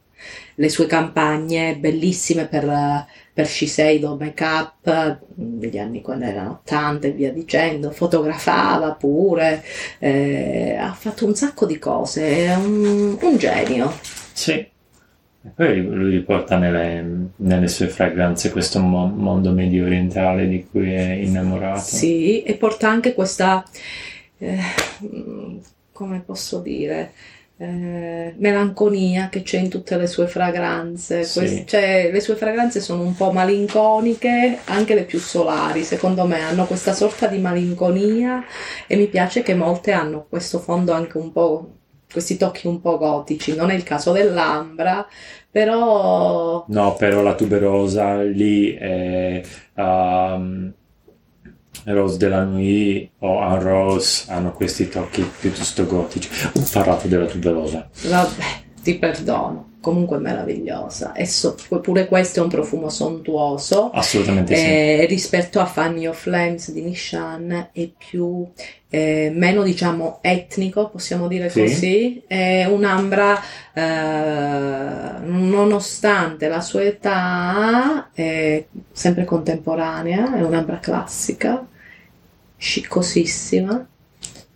Le 0.54 0.68
sue 0.68 0.86
campagne 0.86 1.76
bellissime 1.76 2.46
per 2.46 3.06
per 3.38 3.46
Shiseido 3.46 4.16
Make 4.18 4.44
Up 4.44 5.20
degli 5.32 5.78
anni 5.78 6.00
quando 6.00 6.24
erano 6.24 6.58
80 6.64 7.06
e 7.06 7.10
via 7.12 7.30
dicendo, 7.30 7.92
fotografava 7.92 8.90
pure, 8.94 9.62
eh, 10.00 10.74
ha 10.76 10.92
fatto 10.92 11.24
un 11.24 11.36
sacco 11.36 11.64
di 11.64 11.78
cose, 11.78 12.46
è 12.46 12.56
un, 12.56 13.16
un 13.20 13.36
genio. 13.36 13.92
Sì. 14.32 14.54
E 14.54 15.50
poi 15.54 15.80
lui 15.80 16.10
riporta 16.10 16.58
nelle, 16.58 17.28
nelle 17.36 17.68
sue 17.68 17.86
fragranze 17.86 18.50
questo 18.50 18.80
mo- 18.80 19.06
mondo 19.06 19.52
medio 19.52 19.84
orientale 19.84 20.48
di 20.48 20.66
cui 20.68 20.92
è 20.92 21.12
innamorato. 21.12 21.78
Sì, 21.78 22.42
e 22.42 22.54
porta 22.54 22.90
anche 22.90 23.14
questa, 23.14 23.62
eh, 24.38 24.58
come 25.98 26.20
posso 26.20 26.60
dire, 26.60 27.10
eh, 27.56 28.32
melanconia 28.38 29.28
che 29.28 29.42
c'è 29.42 29.58
in 29.58 29.68
tutte 29.68 29.96
le 29.96 30.06
sue 30.06 30.28
fragranze. 30.28 31.24
Sì. 31.24 31.38
Quest- 31.40 31.64
cioè, 31.64 32.10
le 32.12 32.20
sue 32.20 32.36
fragranze 32.36 32.80
sono 32.80 33.02
un 33.02 33.16
po' 33.16 33.32
malinconiche, 33.32 34.60
anche 34.66 34.94
le 34.94 35.02
più 35.02 35.18
solari, 35.18 35.82
secondo 35.82 36.24
me, 36.24 36.40
hanno 36.40 36.66
questa 36.66 36.92
sorta 36.92 37.26
di 37.26 37.38
malinconia 37.38 38.44
e 38.86 38.94
mi 38.94 39.08
piace 39.08 39.42
che 39.42 39.56
molte 39.56 39.90
hanno 39.90 40.26
questo 40.28 40.60
fondo 40.60 40.92
anche 40.92 41.18
un 41.18 41.32
po', 41.32 41.72
questi 42.08 42.36
tocchi 42.36 42.68
un 42.68 42.80
po' 42.80 42.96
gotici. 42.96 43.56
Non 43.56 43.70
è 43.70 43.74
il 43.74 43.82
caso 43.82 44.12
dell'Ambra, 44.12 45.04
però 45.50 46.64
No, 46.68 46.94
però 46.94 47.22
la 47.22 47.34
tuberosa 47.34 48.22
lì 48.22 48.72
è 48.72 49.42
um, 49.74 50.72
Rose 51.84 52.16
de 52.18 52.28
la 52.28 52.44
Nuit 52.44 53.10
o 53.18 53.38
Un 53.38 53.60
Rose 53.60 54.30
hanno 54.30 54.52
questi 54.52 54.88
tocchi 54.88 55.22
piuttosto 55.40 55.86
gotici. 55.86 56.28
Ho 56.54 56.64
parlato 56.72 57.08
della 57.08 57.26
tuberosa. 57.26 57.88
Vabbè, 58.08 58.44
ti 58.82 58.94
perdono. 58.96 59.66
Comunque 59.88 60.18
meravigliosa. 60.18 61.14
E 61.14 61.24
so- 61.24 61.56
pure 61.80 62.06
questo 62.08 62.40
è 62.40 62.42
un 62.42 62.50
profumo 62.50 62.90
sontuoso. 62.90 63.88
Assolutamente 63.90 64.54
sì. 64.54 64.62
Eh, 64.62 65.06
rispetto 65.08 65.60
a 65.60 65.64
Fanny 65.64 66.06
of 66.06 66.20
Flames 66.20 66.70
di 66.72 66.82
Nishan 66.82 67.70
è 67.72 67.88
più 67.96 68.46
eh, 68.90 69.32
meno 69.34 69.62
diciamo 69.62 70.18
etnico, 70.20 70.90
possiamo 70.90 71.26
dire 71.26 71.48
Sì. 71.48 71.60
così. 71.62 72.22
È 72.26 72.66
un'ambra 72.66 73.40
eh, 73.72 75.20
nonostante 75.24 76.48
la 76.48 76.60
sua 76.60 76.82
età 76.82 78.10
è 78.12 78.62
sempre 78.92 79.24
contemporanea, 79.24 80.36
è 80.36 80.42
un'ambra 80.42 80.80
classica, 80.80 81.66
sciccosissima. 82.58 83.88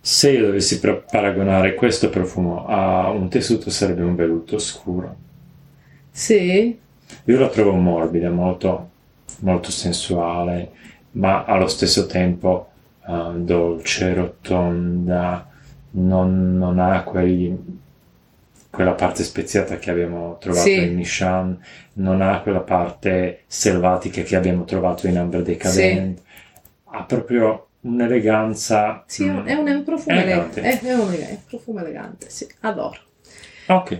Se 0.05 0.31
io 0.31 0.47
dovessi 0.47 0.81
paragonare 0.81 1.75
questo 1.75 2.09
profumo 2.09 2.65
a 2.67 3.09
un 3.09 3.29
tessuto 3.29 3.69
sarebbe 3.69 4.01
un 4.03 4.15
velluto 4.15 4.59
scuro. 4.59 5.15
Sì, 6.11 6.77
Io 7.25 7.39
la 7.39 7.47
trovo 7.47 7.71
morbida, 7.75 8.29
molto, 8.29 8.89
molto 9.39 9.71
sensuale, 9.71 10.71
ma 11.11 11.45
allo 11.45 11.67
stesso 11.67 12.05
tempo 12.05 12.67
eh, 13.07 13.31
dolce, 13.37 14.13
rotonda, 14.13 15.47
non, 15.91 16.57
non 16.57 16.79
ha 16.79 17.03
quegli- 17.03 17.55
quella 18.69 18.93
parte 18.93 19.23
speziata 19.23 19.77
che 19.77 19.89
abbiamo 19.89 20.35
trovato 20.39 20.65
Sì. 20.65 20.83
in 20.83 20.95
Nishan, 20.95 21.57
non 21.93 22.21
ha 22.21 22.41
quella 22.41 22.59
parte 22.59 23.43
selvatica 23.47 24.21
che 24.23 24.35
abbiamo 24.35 24.65
trovato 24.65 25.07
in 25.07 25.17
Amber 25.17 25.43
Decadent, 25.43 26.19
ha 26.85 27.03
proprio 27.03 27.67
un'eleganza. 27.83 29.03
sì, 29.07 29.25
è 29.25 29.29
un, 29.29 29.35
mm, 29.41 29.45
è 29.45 29.53
un- 29.53 29.67
è 29.67 29.73
un 29.73 29.83
profumo 29.83 30.19
elegante. 30.19 30.59
elegante. 30.59 30.85
È, 30.87 30.89
è 30.89 30.93
un, 30.95 31.11
è 31.13 31.29
un 31.31 31.39
profumo 31.47 31.79
elegante, 31.79 32.29
sì, 32.29 32.47
adoro. 32.61 32.99
Ok, 33.67 33.91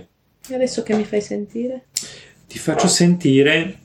E 0.48 0.54
adesso 0.54 0.82
che 0.82 0.94
mi 0.94 1.04
fai 1.04 1.20
sentire? 1.22 1.86
ti 2.46 2.58
faccio 2.58 2.86
sentire. 2.88 3.78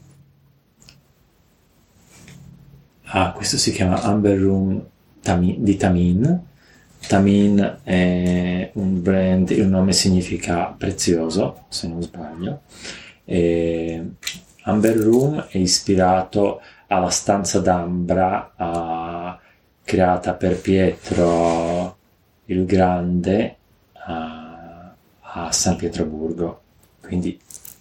Ah, 3.12 3.32
questo 3.34 3.58
si 3.58 3.72
chiama 3.72 4.01
Amber 4.03 4.38
Room 4.39 4.86
Tami- 5.22 5.58
di 5.60 5.75
Tamin. 5.77 6.48
Tamin 7.08 7.79
è 7.84 8.70
un 8.74 9.01
brand, 9.01 9.50
il 9.51 9.68
nome 9.68 9.94
significa 9.94 10.65
prezioso, 10.77 11.65
se 11.70 11.88
non 11.88 12.01
sbaglio. 12.03 12.62
E 13.25 14.06
Amber 14.63 14.96
Room 14.98 15.48
è 15.50 15.58
ispirato 15.58 16.62
alla 16.88 17.10
stanza 17.10 17.60
d'ambra 17.60 18.53
ah, 18.56 19.39
creata 19.89 20.36
per 20.36 20.62
Pietro 20.62 21.98
il 22.46 22.63
Grande 22.65 23.55
a, 23.93 24.93
a 25.19 25.51
San 25.51 25.77
Pietroburgo. 25.77 26.62
Quindi 27.01 27.39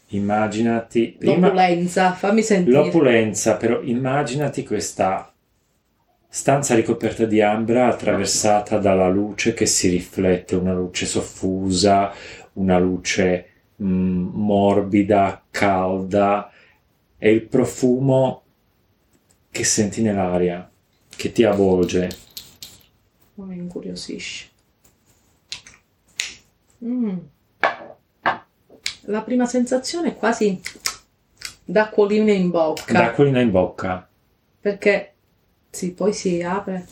immaginati 0.09 1.15
prima- 1.19 1.49
L'opulenza, 1.49 2.15
fammi 2.15 2.41
sentire. 2.41 2.79
L'opulenza, 2.79 3.57
però 3.57 3.83
immaginati 3.83 4.65
questa 4.65 5.31
stanza 6.31 6.75
ricoperta 6.75 7.27
di 7.27 7.43
ambra 7.43 7.89
attraversata 7.89 8.79
dalla 8.79 9.09
luce 9.09 9.53
che 9.53 9.67
si 9.67 9.91
riflette, 9.91 10.57
una 10.57 10.73
luce 10.73 11.05
soffusa, 11.05 12.11
una 12.55 12.79
luce 12.79 13.49
mm, 13.83 14.29
morbida, 14.33 15.43
calda, 15.51 16.51
è 17.19 17.29
il 17.29 17.43
profumo 17.43 18.45
che 19.51 19.65
senti 19.65 20.01
nell'aria, 20.01 20.71
che 21.19 21.33
ti 21.33 21.43
avvolge. 21.43 22.09
Mi 23.35 23.57
incuriosisce. 23.57 24.49
Mm. 26.85 27.17
La 29.07 29.23
prima 29.23 29.45
sensazione 29.45 30.11
è 30.11 30.17
quasi 30.17 30.61
d'acquolina 31.65 32.31
in 32.31 32.51
bocca. 32.51 32.93
D'acquolina 32.93 33.41
in 33.41 33.51
bocca. 33.51 34.09
Perché 34.61 35.15
sì, 35.69 35.91
poi 35.93 36.13
si 36.13 36.41
apre. 36.41 36.87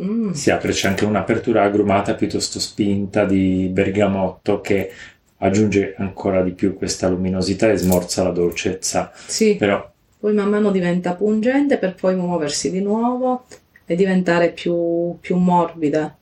Mm. 0.00 0.32
Si 0.32 0.50
apre, 0.50 0.72
c'è 0.72 0.88
anche 0.88 1.04
un'apertura 1.04 1.62
agrumata 1.62 2.14
piuttosto 2.14 2.58
spinta 2.58 3.24
di 3.24 3.68
bergamotto 3.72 4.60
che 4.60 4.92
aggiunge 5.38 5.94
ancora 5.96 6.42
di 6.42 6.50
più 6.52 6.76
questa 6.76 7.08
luminosità 7.08 7.70
e 7.70 7.76
smorza 7.76 8.24
la 8.24 8.30
dolcezza. 8.30 9.12
Sì. 9.14 9.54
Però 9.54 9.89
poi 10.20 10.34
man 10.34 10.50
mano 10.50 10.70
diventa 10.70 11.14
pungente 11.14 11.78
per 11.78 11.94
poi 11.94 12.14
muoversi 12.14 12.70
di 12.70 12.80
nuovo 12.80 13.46
e 13.86 13.96
diventare 13.96 14.50
più, 14.52 15.16
più 15.20 15.36
morbida. 15.36 16.16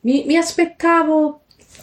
Mi, 0.00 0.24
mi 0.26 0.36
aspettavo, 0.36 1.42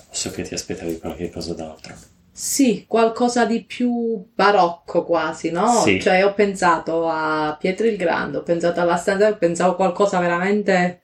so 0.09 0.31
che 0.31 0.41
ti 0.41 0.53
aspettavi 0.55 0.97
qualche 0.97 1.29
cosa 1.29 1.53
d'altro. 1.53 1.93
sì, 2.31 2.85
qualcosa 2.87 3.45
di 3.45 3.63
più 3.63 4.25
barocco 4.33 5.05
quasi, 5.05 5.51
no? 5.51 5.67
Sì. 5.83 6.01
Cioè 6.01 6.25
ho 6.25 6.33
pensato 6.33 7.07
a 7.07 7.55
Pietro 7.59 7.85
il 7.85 7.95
Grande, 7.97 8.37
ho 8.37 8.43
pensato 8.43 8.81
alla 8.81 8.97
stanza, 8.97 9.33
pensavo 9.35 9.75
qualcosa 9.75 10.19
veramente... 10.19 11.01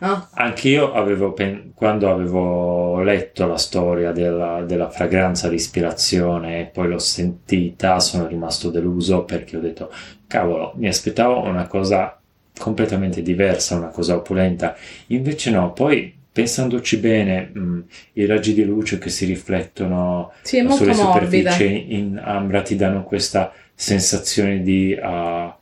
no? 0.00 0.28
Anch'io 0.34 0.92
avevo, 0.94 1.34
quando 1.74 2.10
avevo 2.10 3.02
letto 3.02 3.46
la 3.46 3.58
storia 3.58 4.12
della, 4.12 4.62
della 4.62 4.88
fragranza 4.88 5.48
di 5.48 5.56
ispirazione 5.56 6.60
e 6.60 6.64
poi 6.66 6.88
l'ho 6.88 6.98
sentita, 6.98 8.00
sono 8.00 8.26
rimasto 8.26 8.70
deluso 8.70 9.24
perché 9.24 9.58
ho 9.58 9.60
detto, 9.60 9.90
cavolo, 10.26 10.72
mi 10.76 10.88
aspettavo 10.88 11.42
una 11.42 11.66
cosa 11.66 12.18
completamente 12.58 13.20
diversa, 13.22 13.76
una 13.76 13.88
cosa 13.88 14.16
opulenta. 14.16 14.74
Invece 15.08 15.50
no, 15.50 15.72
poi 15.74 16.14
pensandoci 16.32 16.96
bene, 16.96 17.50
mh, 17.52 17.84
i 18.14 18.24
raggi 18.24 18.54
di 18.54 18.64
luce 18.64 18.96
che 18.98 19.10
si 19.10 19.26
riflettono 19.26 20.32
Sì, 20.42 20.66
sulle 20.70 20.94
morbida. 20.94 21.50
superfici 21.50 21.94
in 21.94 22.18
ambra 22.22 22.62
ti 22.62 22.74
danno 22.74 23.04
questa 23.04 23.52
sensazione 23.74 24.62
di 24.62 24.96
ah, 25.00 25.54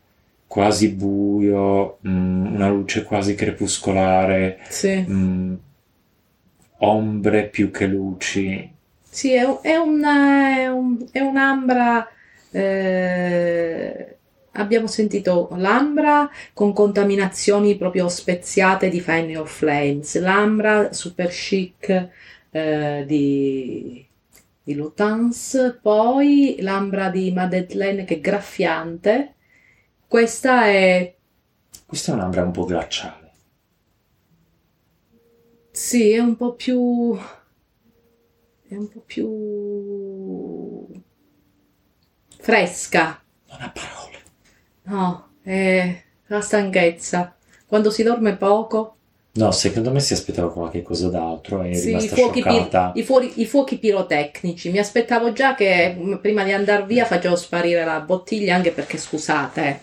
quasi 0.50 0.88
buio, 0.90 1.98
mh, 2.00 2.10
una 2.54 2.68
luce 2.68 3.04
quasi 3.04 3.36
crepuscolare, 3.36 4.58
Sì. 4.68 4.96
mh, 4.98 5.58
ombre 6.78 7.46
più 7.48 7.70
che 7.70 7.86
luci. 7.86 8.68
Sì, 9.08 9.32
è, 9.32 9.44
è 9.60 9.76
una- 9.76 10.56
è 10.56 10.68
un- 10.68 11.06
è 11.12 11.20
un'ambra. 11.20 12.08
eh, 12.52 14.16
abbiamo 14.54 14.88
sentito 14.88 15.50
l'ambra 15.56 16.28
con 16.52 16.72
contaminazioni 16.72 17.76
proprio 17.76 18.08
speziate 18.08 18.88
di 18.88 19.00
Fine 19.00 19.26
Your 19.30 19.46
Flames, 19.46 20.18
l'ambra 20.18 20.92
super 20.92 21.28
chic 21.28 22.08
eh, 22.50 23.04
di, 23.06 24.04
di 24.64 24.74
Lutan's, 24.74 25.78
poi 25.80 26.56
l'ambra 26.60 27.08
di 27.10 27.30
Madeleine 27.32 28.02
che 28.04 28.16
è 28.16 28.20
graffiante. 28.20 29.34
Questa 30.10 30.64
è, 30.66 31.14
Questa 31.84 32.12
è 32.12 32.14
un'ambra 32.14 32.42
un 32.42 32.52
po' 32.52 32.64
glaciale. 32.64 33.32
sì, 35.72 36.12
è 36.12 36.18
un 36.18 36.36
po' 36.36 36.54
più. 36.54 37.18
È 38.68 38.74
un 38.76 38.88
po' 38.88 39.00
più 39.04 39.26
fresca. 42.38 43.22
Non 43.48 43.58
ha 43.60 43.70
parole. 43.70 44.18
No, 44.84 45.28
è 45.42 46.02
la 46.26 46.40
stanchezza. 46.40 47.36
Quando 47.66 47.90
si 47.90 48.02
dorme 48.02 48.36
poco, 48.36 48.96
No, 49.32 49.52
secondo 49.52 49.92
me 49.92 50.00
si 50.00 50.12
aspettava 50.12 50.52
qualche 50.52 50.82
cosa 50.82 51.08
d'altro 51.08 51.62
e 51.62 51.70
è 51.70 51.74
sì, 51.74 52.00
i, 52.00 52.08
rimasta 52.08 52.16
fuochi 52.16 52.42
pi- 52.42 52.50
scioccata. 52.50 52.92
i 52.96 53.02
fuori- 53.04 53.40
i 53.40 53.46
fuochi 53.46 53.78
pirotecnici. 53.78 54.70
Mi 54.70 54.78
aspettavo 54.78 55.32
già 55.32 55.54
che 55.54 56.18
prima 56.20 56.42
di 56.44 56.52
andare 56.52 56.84
via 56.84 57.04
facevo 57.04 57.36
sparire 57.36 57.84
la 57.84 58.00
bottiglia, 58.00 58.54
anche 58.56 58.72
perché 58.72 58.98
scusate, 58.98 59.62
eh, 59.68 59.80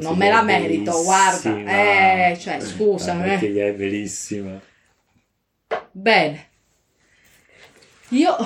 non 0.00 0.16
me 0.16 0.28
la 0.28 0.42
merito, 0.42 1.02
guarda. 1.02 2.30
Eh, 2.30 2.36
cioè, 2.38 2.60
scusa, 2.60 3.14
La 3.14 3.24
eh. 3.24 3.28
bottiglia 3.30 3.64
è 3.66 3.72
bellissima. 3.72 4.60
Bene. 5.90 6.46
Io 8.10 8.36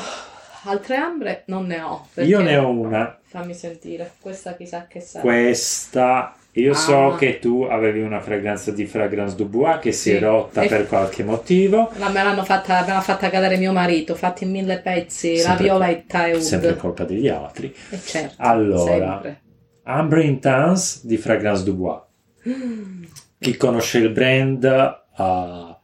altre 0.64 0.96
ambre 0.96 1.42
non 1.46 1.66
ne 1.66 1.80
ho. 1.80 2.08
Io 2.16 2.40
ne 2.40 2.56
ho 2.56 2.68
una. 2.70 3.18
Fammi 3.22 3.52
sentire, 3.54 4.12
questa 4.20 4.54
chissà 4.56 4.86
che 4.88 5.00
sa. 5.00 5.20
Questa. 5.20 6.34
Io 6.52 6.72
so 6.74 7.12
Ah. 7.12 7.16
che 7.18 7.38
tu 7.38 7.66
avevi 7.70 8.00
una 8.00 8.20
fragranza 8.20 8.72
di 8.72 8.86
Fragrance 8.86 9.36
du 9.36 9.46
Bois 9.46 9.78
che 9.80 9.92
si 9.92 10.10
Sì. 10.10 10.16
è 10.16 10.20
rotta 10.20 10.62
E- 10.62 10.68
per 10.68 10.86
qualche 10.88 11.22
motivo. 11.22 11.92
Ma 11.98 12.08
me 12.08 12.22
l'hanno 12.22 12.42
fatta, 12.44 12.80
me 12.80 12.94
l'ha 12.94 13.00
fatta 13.00 13.28
cadere 13.30 13.58
mio 13.58 13.72
marito, 13.72 14.14
fatti 14.14 14.44
in 14.44 14.50
mille 14.50 14.78
pezzi, 14.80 15.36
la 15.36 15.42
Sempre- 15.42 15.64
violetta 15.64 16.26
e 16.26 16.40
Sempre 16.40 16.70
oud. 16.70 16.78
colpa 16.78 17.04
degli 17.04 17.28
altri. 17.28 17.72
E 17.90 18.00
certo, 18.00 18.34
Allora. 18.38 18.92
sempre. 18.92 19.40
Ambre 19.88 20.24
Intense 20.24 21.00
di 21.04 21.16
Fragrance 21.16 21.64
du 21.64 21.74
Bois. 21.74 22.02
Chi 23.38 23.56
conosce 23.56 23.98
il 23.98 24.10
brand 24.10 24.64
ah, 24.64 25.78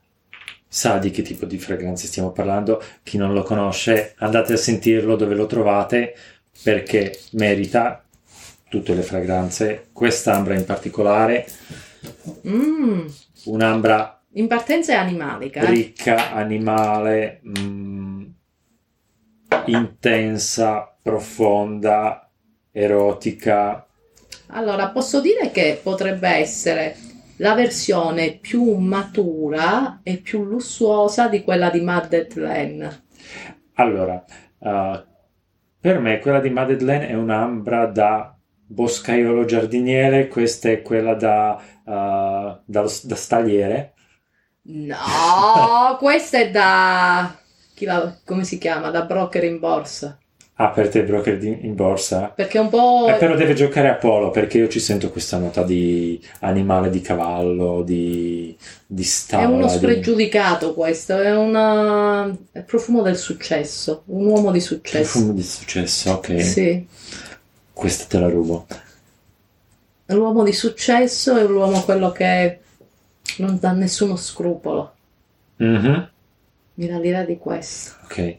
sa 0.68 0.98
di 0.98 1.10
che 1.10 1.22
tipo 1.22 1.46
di 1.46 1.58
fragranze 1.58 2.06
stiamo 2.06 2.30
parlando. 2.32 2.82
Chi 3.02 3.16
non 3.16 3.32
lo 3.32 3.42
conosce, 3.42 4.14
andate 4.18 4.52
a 4.54 4.56
sentirlo 4.56 5.16
dove 5.16 5.34
lo 5.34 5.46
trovate 5.46 6.14
perché 6.62 7.18
merita 7.32 8.04
tutte 8.68 8.94
le 8.94 9.02
fragranze. 9.02 9.88
Quest'ambra 9.92 10.54
in 10.54 10.64
particolare, 10.64 11.46
Mm, 12.46 13.06
un'ambra 13.44 14.20
in 14.32 14.46
partenza 14.46 14.92
è 14.92 14.96
animalica. 14.96 15.60
eh. 15.62 15.70
ricca, 15.70 16.32
animale, 16.32 17.40
mm, 17.46 18.24
intensa, 19.66 20.94
profonda, 21.00 22.28
erotica. 22.70 23.83
Allora, 24.54 24.88
posso 24.88 25.20
dire 25.20 25.50
che 25.50 25.78
potrebbe 25.82 26.26
essere 26.28 26.96
la 27.36 27.52
versione 27.52 28.38
più 28.38 28.74
matura 28.76 30.00
e 30.02 30.16
più 30.16 30.44
lussuosa 30.44 31.28
di 31.28 31.42
quella 31.42 31.68
di 31.68 31.82
Madeleine. 31.82 33.04
Allora, 33.74 34.24
uh, 34.58 35.04
per 35.80 35.98
me 36.00 36.18
quella 36.20 36.40
di 36.40 36.50
Madeleine 36.50 37.08
è 37.08 37.14
un'ambra 37.14 37.86
da 37.86 38.36
boscaiolo 38.66 39.44
giardiniere, 39.44 40.28
questa 40.28 40.70
è 40.70 40.82
quella 40.82 41.14
da, 41.14 41.60
uh, 41.84 42.62
da, 42.64 42.82
da 43.02 43.16
stagliere. 43.16 43.94
No, 44.66 45.96
questa 45.98 46.38
è 46.38 46.50
da... 46.50 47.36
chi 47.74 47.84
la- 47.84 48.18
come 48.24 48.44
si 48.44 48.58
chiama? 48.58 48.90
Da 48.90 49.04
broker 49.04 49.44
in 49.44 49.58
borsa. 49.58 50.18
Ah, 50.56 50.68
per 50.70 50.88
te 50.88 51.02
broker 51.02 51.36
di- 51.36 51.66
in 51.66 51.74
borsa? 51.74 52.28
Perché 52.28 52.58
è 52.58 52.60
un 52.60 52.68
po'... 52.68 53.06
Eh, 53.08 53.14
però 53.14 53.34
deve 53.34 53.54
giocare 53.54 53.88
a 53.88 53.94
polo 53.94 54.30
perché 54.30 54.58
io 54.58 54.68
ci 54.68 54.78
sento 54.78 55.10
questa 55.10 55.36
nota 55.36 55.64
di 55.64 56.22
animale, 56.40 56.90
di 56.90 57.00
cavallo, 57.00 57.82
di, 57.82 58.56
di 58.86 59.02
È 59.02 59.04
stalla. 59.04 59.48
uno 59.48 59.66
di- 59.66 59.72
spregiudicato 59.72 60.72
questo, 60.74 61.18
è, 61.20 61.34
una... 61.36 62.26
è 62.52 62.58
il 62.58 62.64
profumo 62.64 63.02
del 63.02 63.16
successo, 63.16 64.02
un 64.06 64.26
uomo 64.26 64.52
di 64.52 64.60
successo. 64.60 65.10
Profumo 65.18 65.32
di 65.32 65.42
successo, 65.42 66.12
ok. 66.12 66.40
Sì, 66.42 66.86
Questa 67.72 68.04
te 68.04 68.18
la 68.20 68.28
rubo. 68.28 68.66
l'uomo 70.06 70.44
di 70.44 70.52
successo 70.52 71.36
è 71.36 71.42
l'uomo 71.44 71.82
quello 71.82 72.12
che 72.12 72.60
non 73.38 73.58
dà 73.60 73.72
nessuno 73.72 74.14
scrupolo. 74.16 74.92
Mhm. 75.56 76.10
Mi 76.74 76.86
dà 76.86 76.98
l'idea 76.98 77.24
di 77.24 77.38
questo. 77.38 77.92
Ok, 78.04 78.36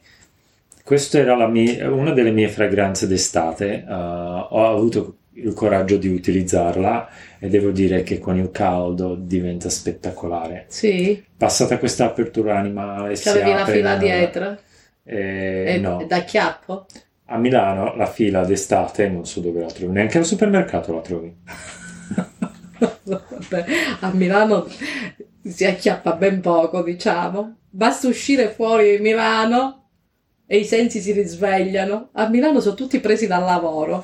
questa 0.86 1.17
era 1.19 1.48
mia- 1.48 1.89
una 1.91 2.12
delle 2.12 2.32
mie 2.32 2.48
fragranze 2.50 3.08
d'estate. 3.08 3.84
uh, 3.88 3.91
ho 3.91 4.67
avuto 4.76 5.17
il 5.34 5.54
coraggio 5.54 5.98
di 5.98 6.08
utilizzarla 6.08 7.10
e 7.39 7.50
devo 7.50 7.71
dire 7.71 8.04
che 8.04 8.19
con 8.19 8.38
il 8.38 8.52
caldo 8.52 9.15
diventa 9.15 9.69
spettacolare. 9.69 10.65
Sì, 10.69 11.24
Passata 11.38 11.78
questa 11.80 12.06
apertura 12.06 12.58
animale, 12.58 13.15
c'avevi 13.15 13.52
la 13.52 13.65
fila 13.65 13.91
la- 13.93 13.98
dietro. 13.98 14.58
eh, 15.04 15.74
E, 15.76 15.78
no, 15.80 16.06
da 16.08 16.24
chiappo? 16.24 16.86
a 17.28 17.38
Milano 17.38 17.95
la 17.95 18.06
fila 18.06 18.45
d'estate 18.45 19.10
non 19.10 19.26
so 19.26 19.39
dove 19.41 19.62
la 19.62 19.67
trovi, 19.71 19.91
neanche 19.93 20.17
al 20.19 20.26
supermercato 20.26 20.93
la 20.93 21.02
trovi. 21.02 21.36
Vabbè, 23.04 23.65
a 24.02 24.12
Milano 24.13 24.67
si 25.43 25.65
acchiappa 25.65 26.13
ben 26.15 26.41
poco, 26.41 26.84
diciamo. 26.84 27.58
Basta 27.69 28.08
uscire 28.08 28.50
fuori 28.50 28.98
di 28.98 29.04
Milano 29.04 29.85
e 30.47 30.58
i 30.58 30.65
sensi 30.65 30.99
si 30.99 31.12
risvegliano. 31.12 32.10
A 32.13 32.27
Milano 32.29 32.60
sono 32.60 32.75
tutti 32.75 32.99
presi 32.99 33.27
dal 33.27 33.43
lavoro. 33.43 34.03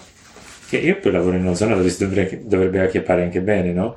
Che 0.67 0.77
io 0.77 0.99
poi 0.99 1.11
lavoro 1.11 1.35
in 1.35 1.45
una 1.45 1.53
zona 1.53 1.75
dove 1.75 1.89
si 1.89 2.03
dovrebbe, 2.03 2.41
dovrebbe 2.45 2.79
acchiappare 2.79 3.23
anche 3.23 3.41
bene, 3.41 3.71
no? 3.73 3.95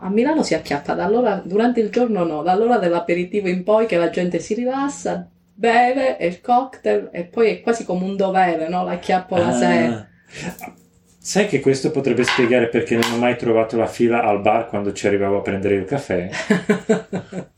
A 0.00 0.08
Milano 0.08 0.42
si 0.42 0.54
acchiappa 0.54 0.94
dall'ora, 0.94 1.42
durante 1.44 1.80
il 1.80 1.90
giorno 1.90 2.24
no, 2.24 2.42
dall'ora 2.42 2.78
dell'aperitivo 2.78 3.48
in 3.48 3.62
poi 3.62 3.86
che 3.86 3.96
la 3.96 4.10
gente 4.10 4.38
si 4.38 4.54
rilassa, 4.54 5.28
beve 5.54 6.18
e 6.18 6.26
il 6.26 6.40
cocktail 6.40 7.08
e 7.12 7.24
poi 7.24 7.50
è 7.50 7.60
quasi 7.60 7.84
come 7.84 8.04
un 8.04 8.16
dovere, 8.16 8.68
no? 8.68 8.84
La 8.84 8.98
chiappo 8.98 9.36
la 9.36 9.52
sera. 9.52 9.94
Ah. 9.94 10.74
Sai 11.18 11.46
che 11.46 11.60
questo 11.60 11.90
potrebbe 11.90 12.24
spiegare 12.24 12.68
perché 12.68 12.96
non 12.96 13.12
ho 13.12 13.16
mai 13.18 13.36
trovato 13.36 13.76
la 13.76 13.86
fila 13.86 14.22
al 14.22 14.40
bar 14.40 14.68
quando 14.68 14.92
ci 14.92 15.06
arrivavo 15.06 15.38
a 15.38 15.42
prendere 15.42 15.74
il 15.74 15.84
caffè? 15.84 16.28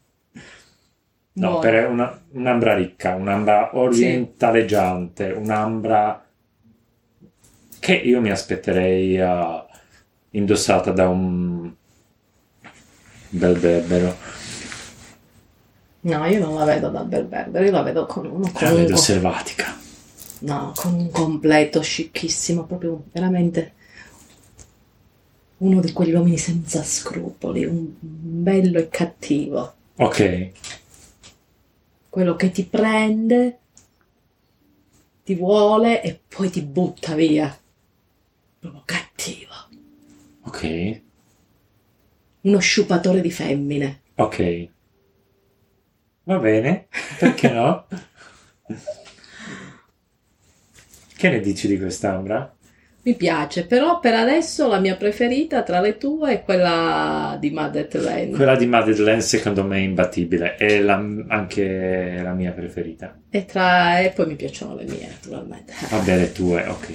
No, 1.38 1.58
per 1.58 1.88
una, 1.88 2.20
un'ambra 2.32 2.74
ricca, 2.74 3.14
un'ambra 3.14 3.76
orientaleggiante, 3.76 5.30
un'ambra 5.32 6.24
che 7.78 7.94
io 7.94 8.20
mi 8.20 8.30
aspetterei 8.30 9.16
eh, 9.18 9.64
indossata 10.30 10.90
da 10.92 11.08
un 11.08 11.72
bel 13.30 13.58
berbero. 13.58 14.16
No, 16.00 16.24
io 16.26 16.38
non 16.40 16.54
la 16.56 16.64
vedo 16.64 16.90
da 16.90 17.04
bel 17.04 17.24
berbero, 17.26 17.64
io 17.64 17.70
la 17.70 17.82
vedo 17.82 18.06
con 18.06 18.26
uno 18.26 18.50
La 18.58 18.72
vedo 18.72 18.94
con, 18.94 18.96
selvatica. 18.96 19.76
no, 20.40 20.72
con 20.74 20.94
un 20.94 21.10
completo 21.10 21.80
scicchissimo, 21.80 22.64
proprio 22.66 23.04
veramente 23.12 23.74
uno 25.58 25.80
di 25.80 25.92
quegli 25.92 26.12
uomini 26.14 26.36
senza 26.38 26.82
scrupoli, 26.82 27.64
un 27.64 27.94
bello 28.00 28.78
e 28.78 28.88
cattivo, 28.88 29.74
Ok, 29.96 30.20
quello 32.18 32.34
che 32.34 32.50
ti 32.50 32.64
prende, 32.64 33.60
ti 35.22 35.36
vuole 35.36 36.02
e 36.02 36.20
poi 36.26 36.50
ti 36.50 36.62
butta 36.62 37.14
via. 37.14 37.56
Proprio 38.58 38.82
cattivo. 38.84 39.52
ok, 40.42 41.02
Uno 42.40 42.58
sciupatore 42.58 43.20
di 43.20 43.30
femmine. 43.30 44.02
ok. 44.16 44.68
Va 46.24 46.38
bene, 46.40 46.88
perché 47.20 47.52
no? 47.52 47.86
Che 51.16 51.28
ne 51.30 51.38
dici 51.40 51.68
di 51.68 51.78
quest'ambra? 51.78 52.52
Mi 53.08 53.14
piace, 53.14 53.64
però 53.64 54.00
per 54.00 54.12
adesso 54.12 54.68
la 54.68 54.78
mia 54.80 54.94
preferita 54.94 55.62
tra 55.62 55.80
le 55.80 55.96
tue 55.96 56.30
è 56.32 56.42
quella 56.42 57.38
di 57.40 57.50
Maddet 57.50 57.94
Lane. 57.94 58.32
Quella 58.32 58.54
di 58.54 58.66
Madeleine 58.66 59.22
secondo 59.22 59.64
me 59.64 59.78
è 59.78 59.80
imbattibile, 59.80 60.56
è 60.56 60.78
la- 60.80 61.02
anche 61.28 62.20
la 62.22 62.34
mia 62.34 62.52
preferita. 62.52 63.18
E, 63.30 63.46
tra... 63.46 64.00
e 64.00 64.10
poi 64.10 64.26
mi 64.26 64.34
piacciono 64.34 64.74
le 64.74 64.84
mie, 64.84 65.08
naturalmente. 65.08 65.72
Vabbè, 65.88 66.16
le 66.18 66.32
tue, 66.32 66.66
ok. 66.66 66.92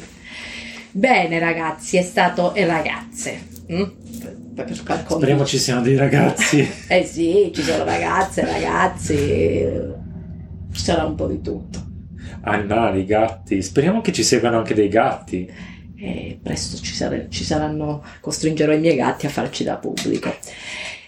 Bene, 0.91 1.39
ragazzi, 1.39 1.97
è 1.97 2.04
stato. 2.04 2.54
e 2.54 2.63
ragazze. 2.67 3.47
mm? 3.71 3.84
Per, 4.21 4.38
per. 4.54 5.06
Speriamo 5.08 5.45
ci 5.45 5.58
siano 5.58 5.82
dei 5.82 5.95
ragazzi. 5.95 6.60
Eh 6.89 7.06
sì, 7.06 7.52
ci 7.56 7.63
sono 7.63 7.86
ragazze, 7.86 8.45
ragazzi. 8.45 9.15
Ci 10.71 10.80
sarà 10.80 11.06
un 11.06 11.15
po' 11.15 11.26
di 11.26 11.41
tutto. 11.41 11.84
Animali, 12.41 13.04
gatti. 13.06 13.63
Speriamo 13.63 14.02
che 14.02 14.12
ci 14.12 14.21
seguano 14.21 14.60
anche 14.60 14.76
dei 14.76 14.89
gatti. 14.89 15.71
E 16.06 16.38
presto 16.44 16.82
ci, 16.84 16.94
sare- 16.94 17.28
ci 17.30 17.46
saranno. 17.46 18.04
Costringerò 18.20 18.74
i 18.74 18.80
miei 18.80 18.98
gatti 18.98 19.26
a 19.26 19.30
farci 19.30 19.63
da 19.63 19.78
pubblico. 19.78 20.36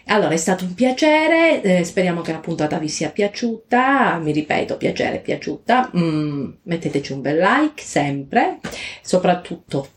Allora, 0.06 0.34
è 0.34 0.38
stato 0.38 0.64
un 0.64 0.74
piacere, 0.74 1.62
eh, 1.62 1.84
speriamo 1.84 2.22
che 2.22 2.32
la 2.32 2.38
puntata 2.38 2.78
vi 2.78 2.88
sia 2.88 3.10
piaciuta, 3.10 4.18
mi 4.20 4.32
ripeto, 4.32 4.78
piacere, 4.78 5.20
piaciuta, 5.20 5.92
Mm, 5.98 6.50
metteteci 6.64 7.12
un 7.12 7.22
bel 7.22 7.38
like 7.40 7.82
sempre, 7.84 8.60
soprattutto 9.02 9.90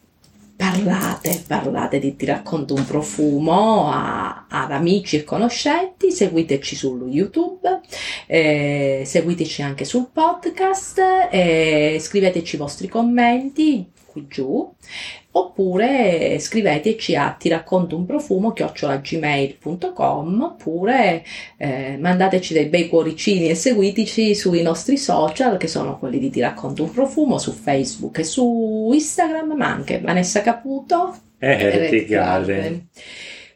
parlate, 0.56 1.44
parlate 1.46 2.00
di 2.00 2.16
Ti 2.16 2.24
racconto 2.24 2.74
un 2.74 2.84
profumo 2.84 3.88
a- 3.92 4.46
ad 4.48 4.72
amici 4.72 5.16
e 5.16 5.24
conoscenti, 5.24 6.10
seguiteci 6.10 6.74
su 6.74 7.06
YouTube, 7.08 7.80
eh, 8.26 9.02
seguiteci 9.04 9.62
anche 9.62 9.84
sul 9.84 10.08
podcast, 10.12 11.00
eh, 11.30 11.98
scriveteci 12.00 12.56
i 12.56 12.58
vostri 12.58 12.88
commenti 12.88 13.88
qui 14.18 14.26
giù 14.28 14.74
oppure 15.30 16.38
scriveteci 16.40 17.14
a 17.14 17.30
ti 17.30 17.48
racconto 17.48 17.96
un 17.96 18.06
profumo 18.06 18.52
chiocciolagmail.com 18.52 20.42
oppure 20.42 21.22
eh, 21.56 21.96
mandateci 21.98 22.54
dei 22.54 22.66
bei 22.66 22.88
cuoricini 22.88 23.48
e 23.48 23.54
seguiteci 23.54 24.34
sui 24.34 24.62
nostri 24.62 24.96
social 24.96 25.56
che 25.58 25.68
sono 25.68 25.98
quelli 25.98 26.18
di 26.18 26.30
ti 26.30 26.40
racconto 26.40 26.82
un 26.82 26.90
profumo 26.90 27.38
su 27.38 27.52
Facebook 27.52 28.18
e 28.18 28.24
su 28.24 28.90
Instagram 28.92 29.52
ma 29.52 29.66
anche 29.66 30.00
Vanessa 30.00 30.40
Caputo 30.40 31.14
Eh, 31.38 31.50
e 31.50 32.04
Garden. 32.06 32.08
Garden. 32.08 32.88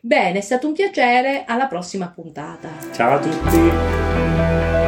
bene 0.01 0.38
è 0.38 0.42
stato 0.42 0.68
un 0.68 0.75
piacere 0.75 1.42
alla 1.46 1.66
prossima 1.66 2.07
puntata 2.14 2.68
Ciao 2.92 3.14
a 3.14 3.18
tutti. 3.18 4.81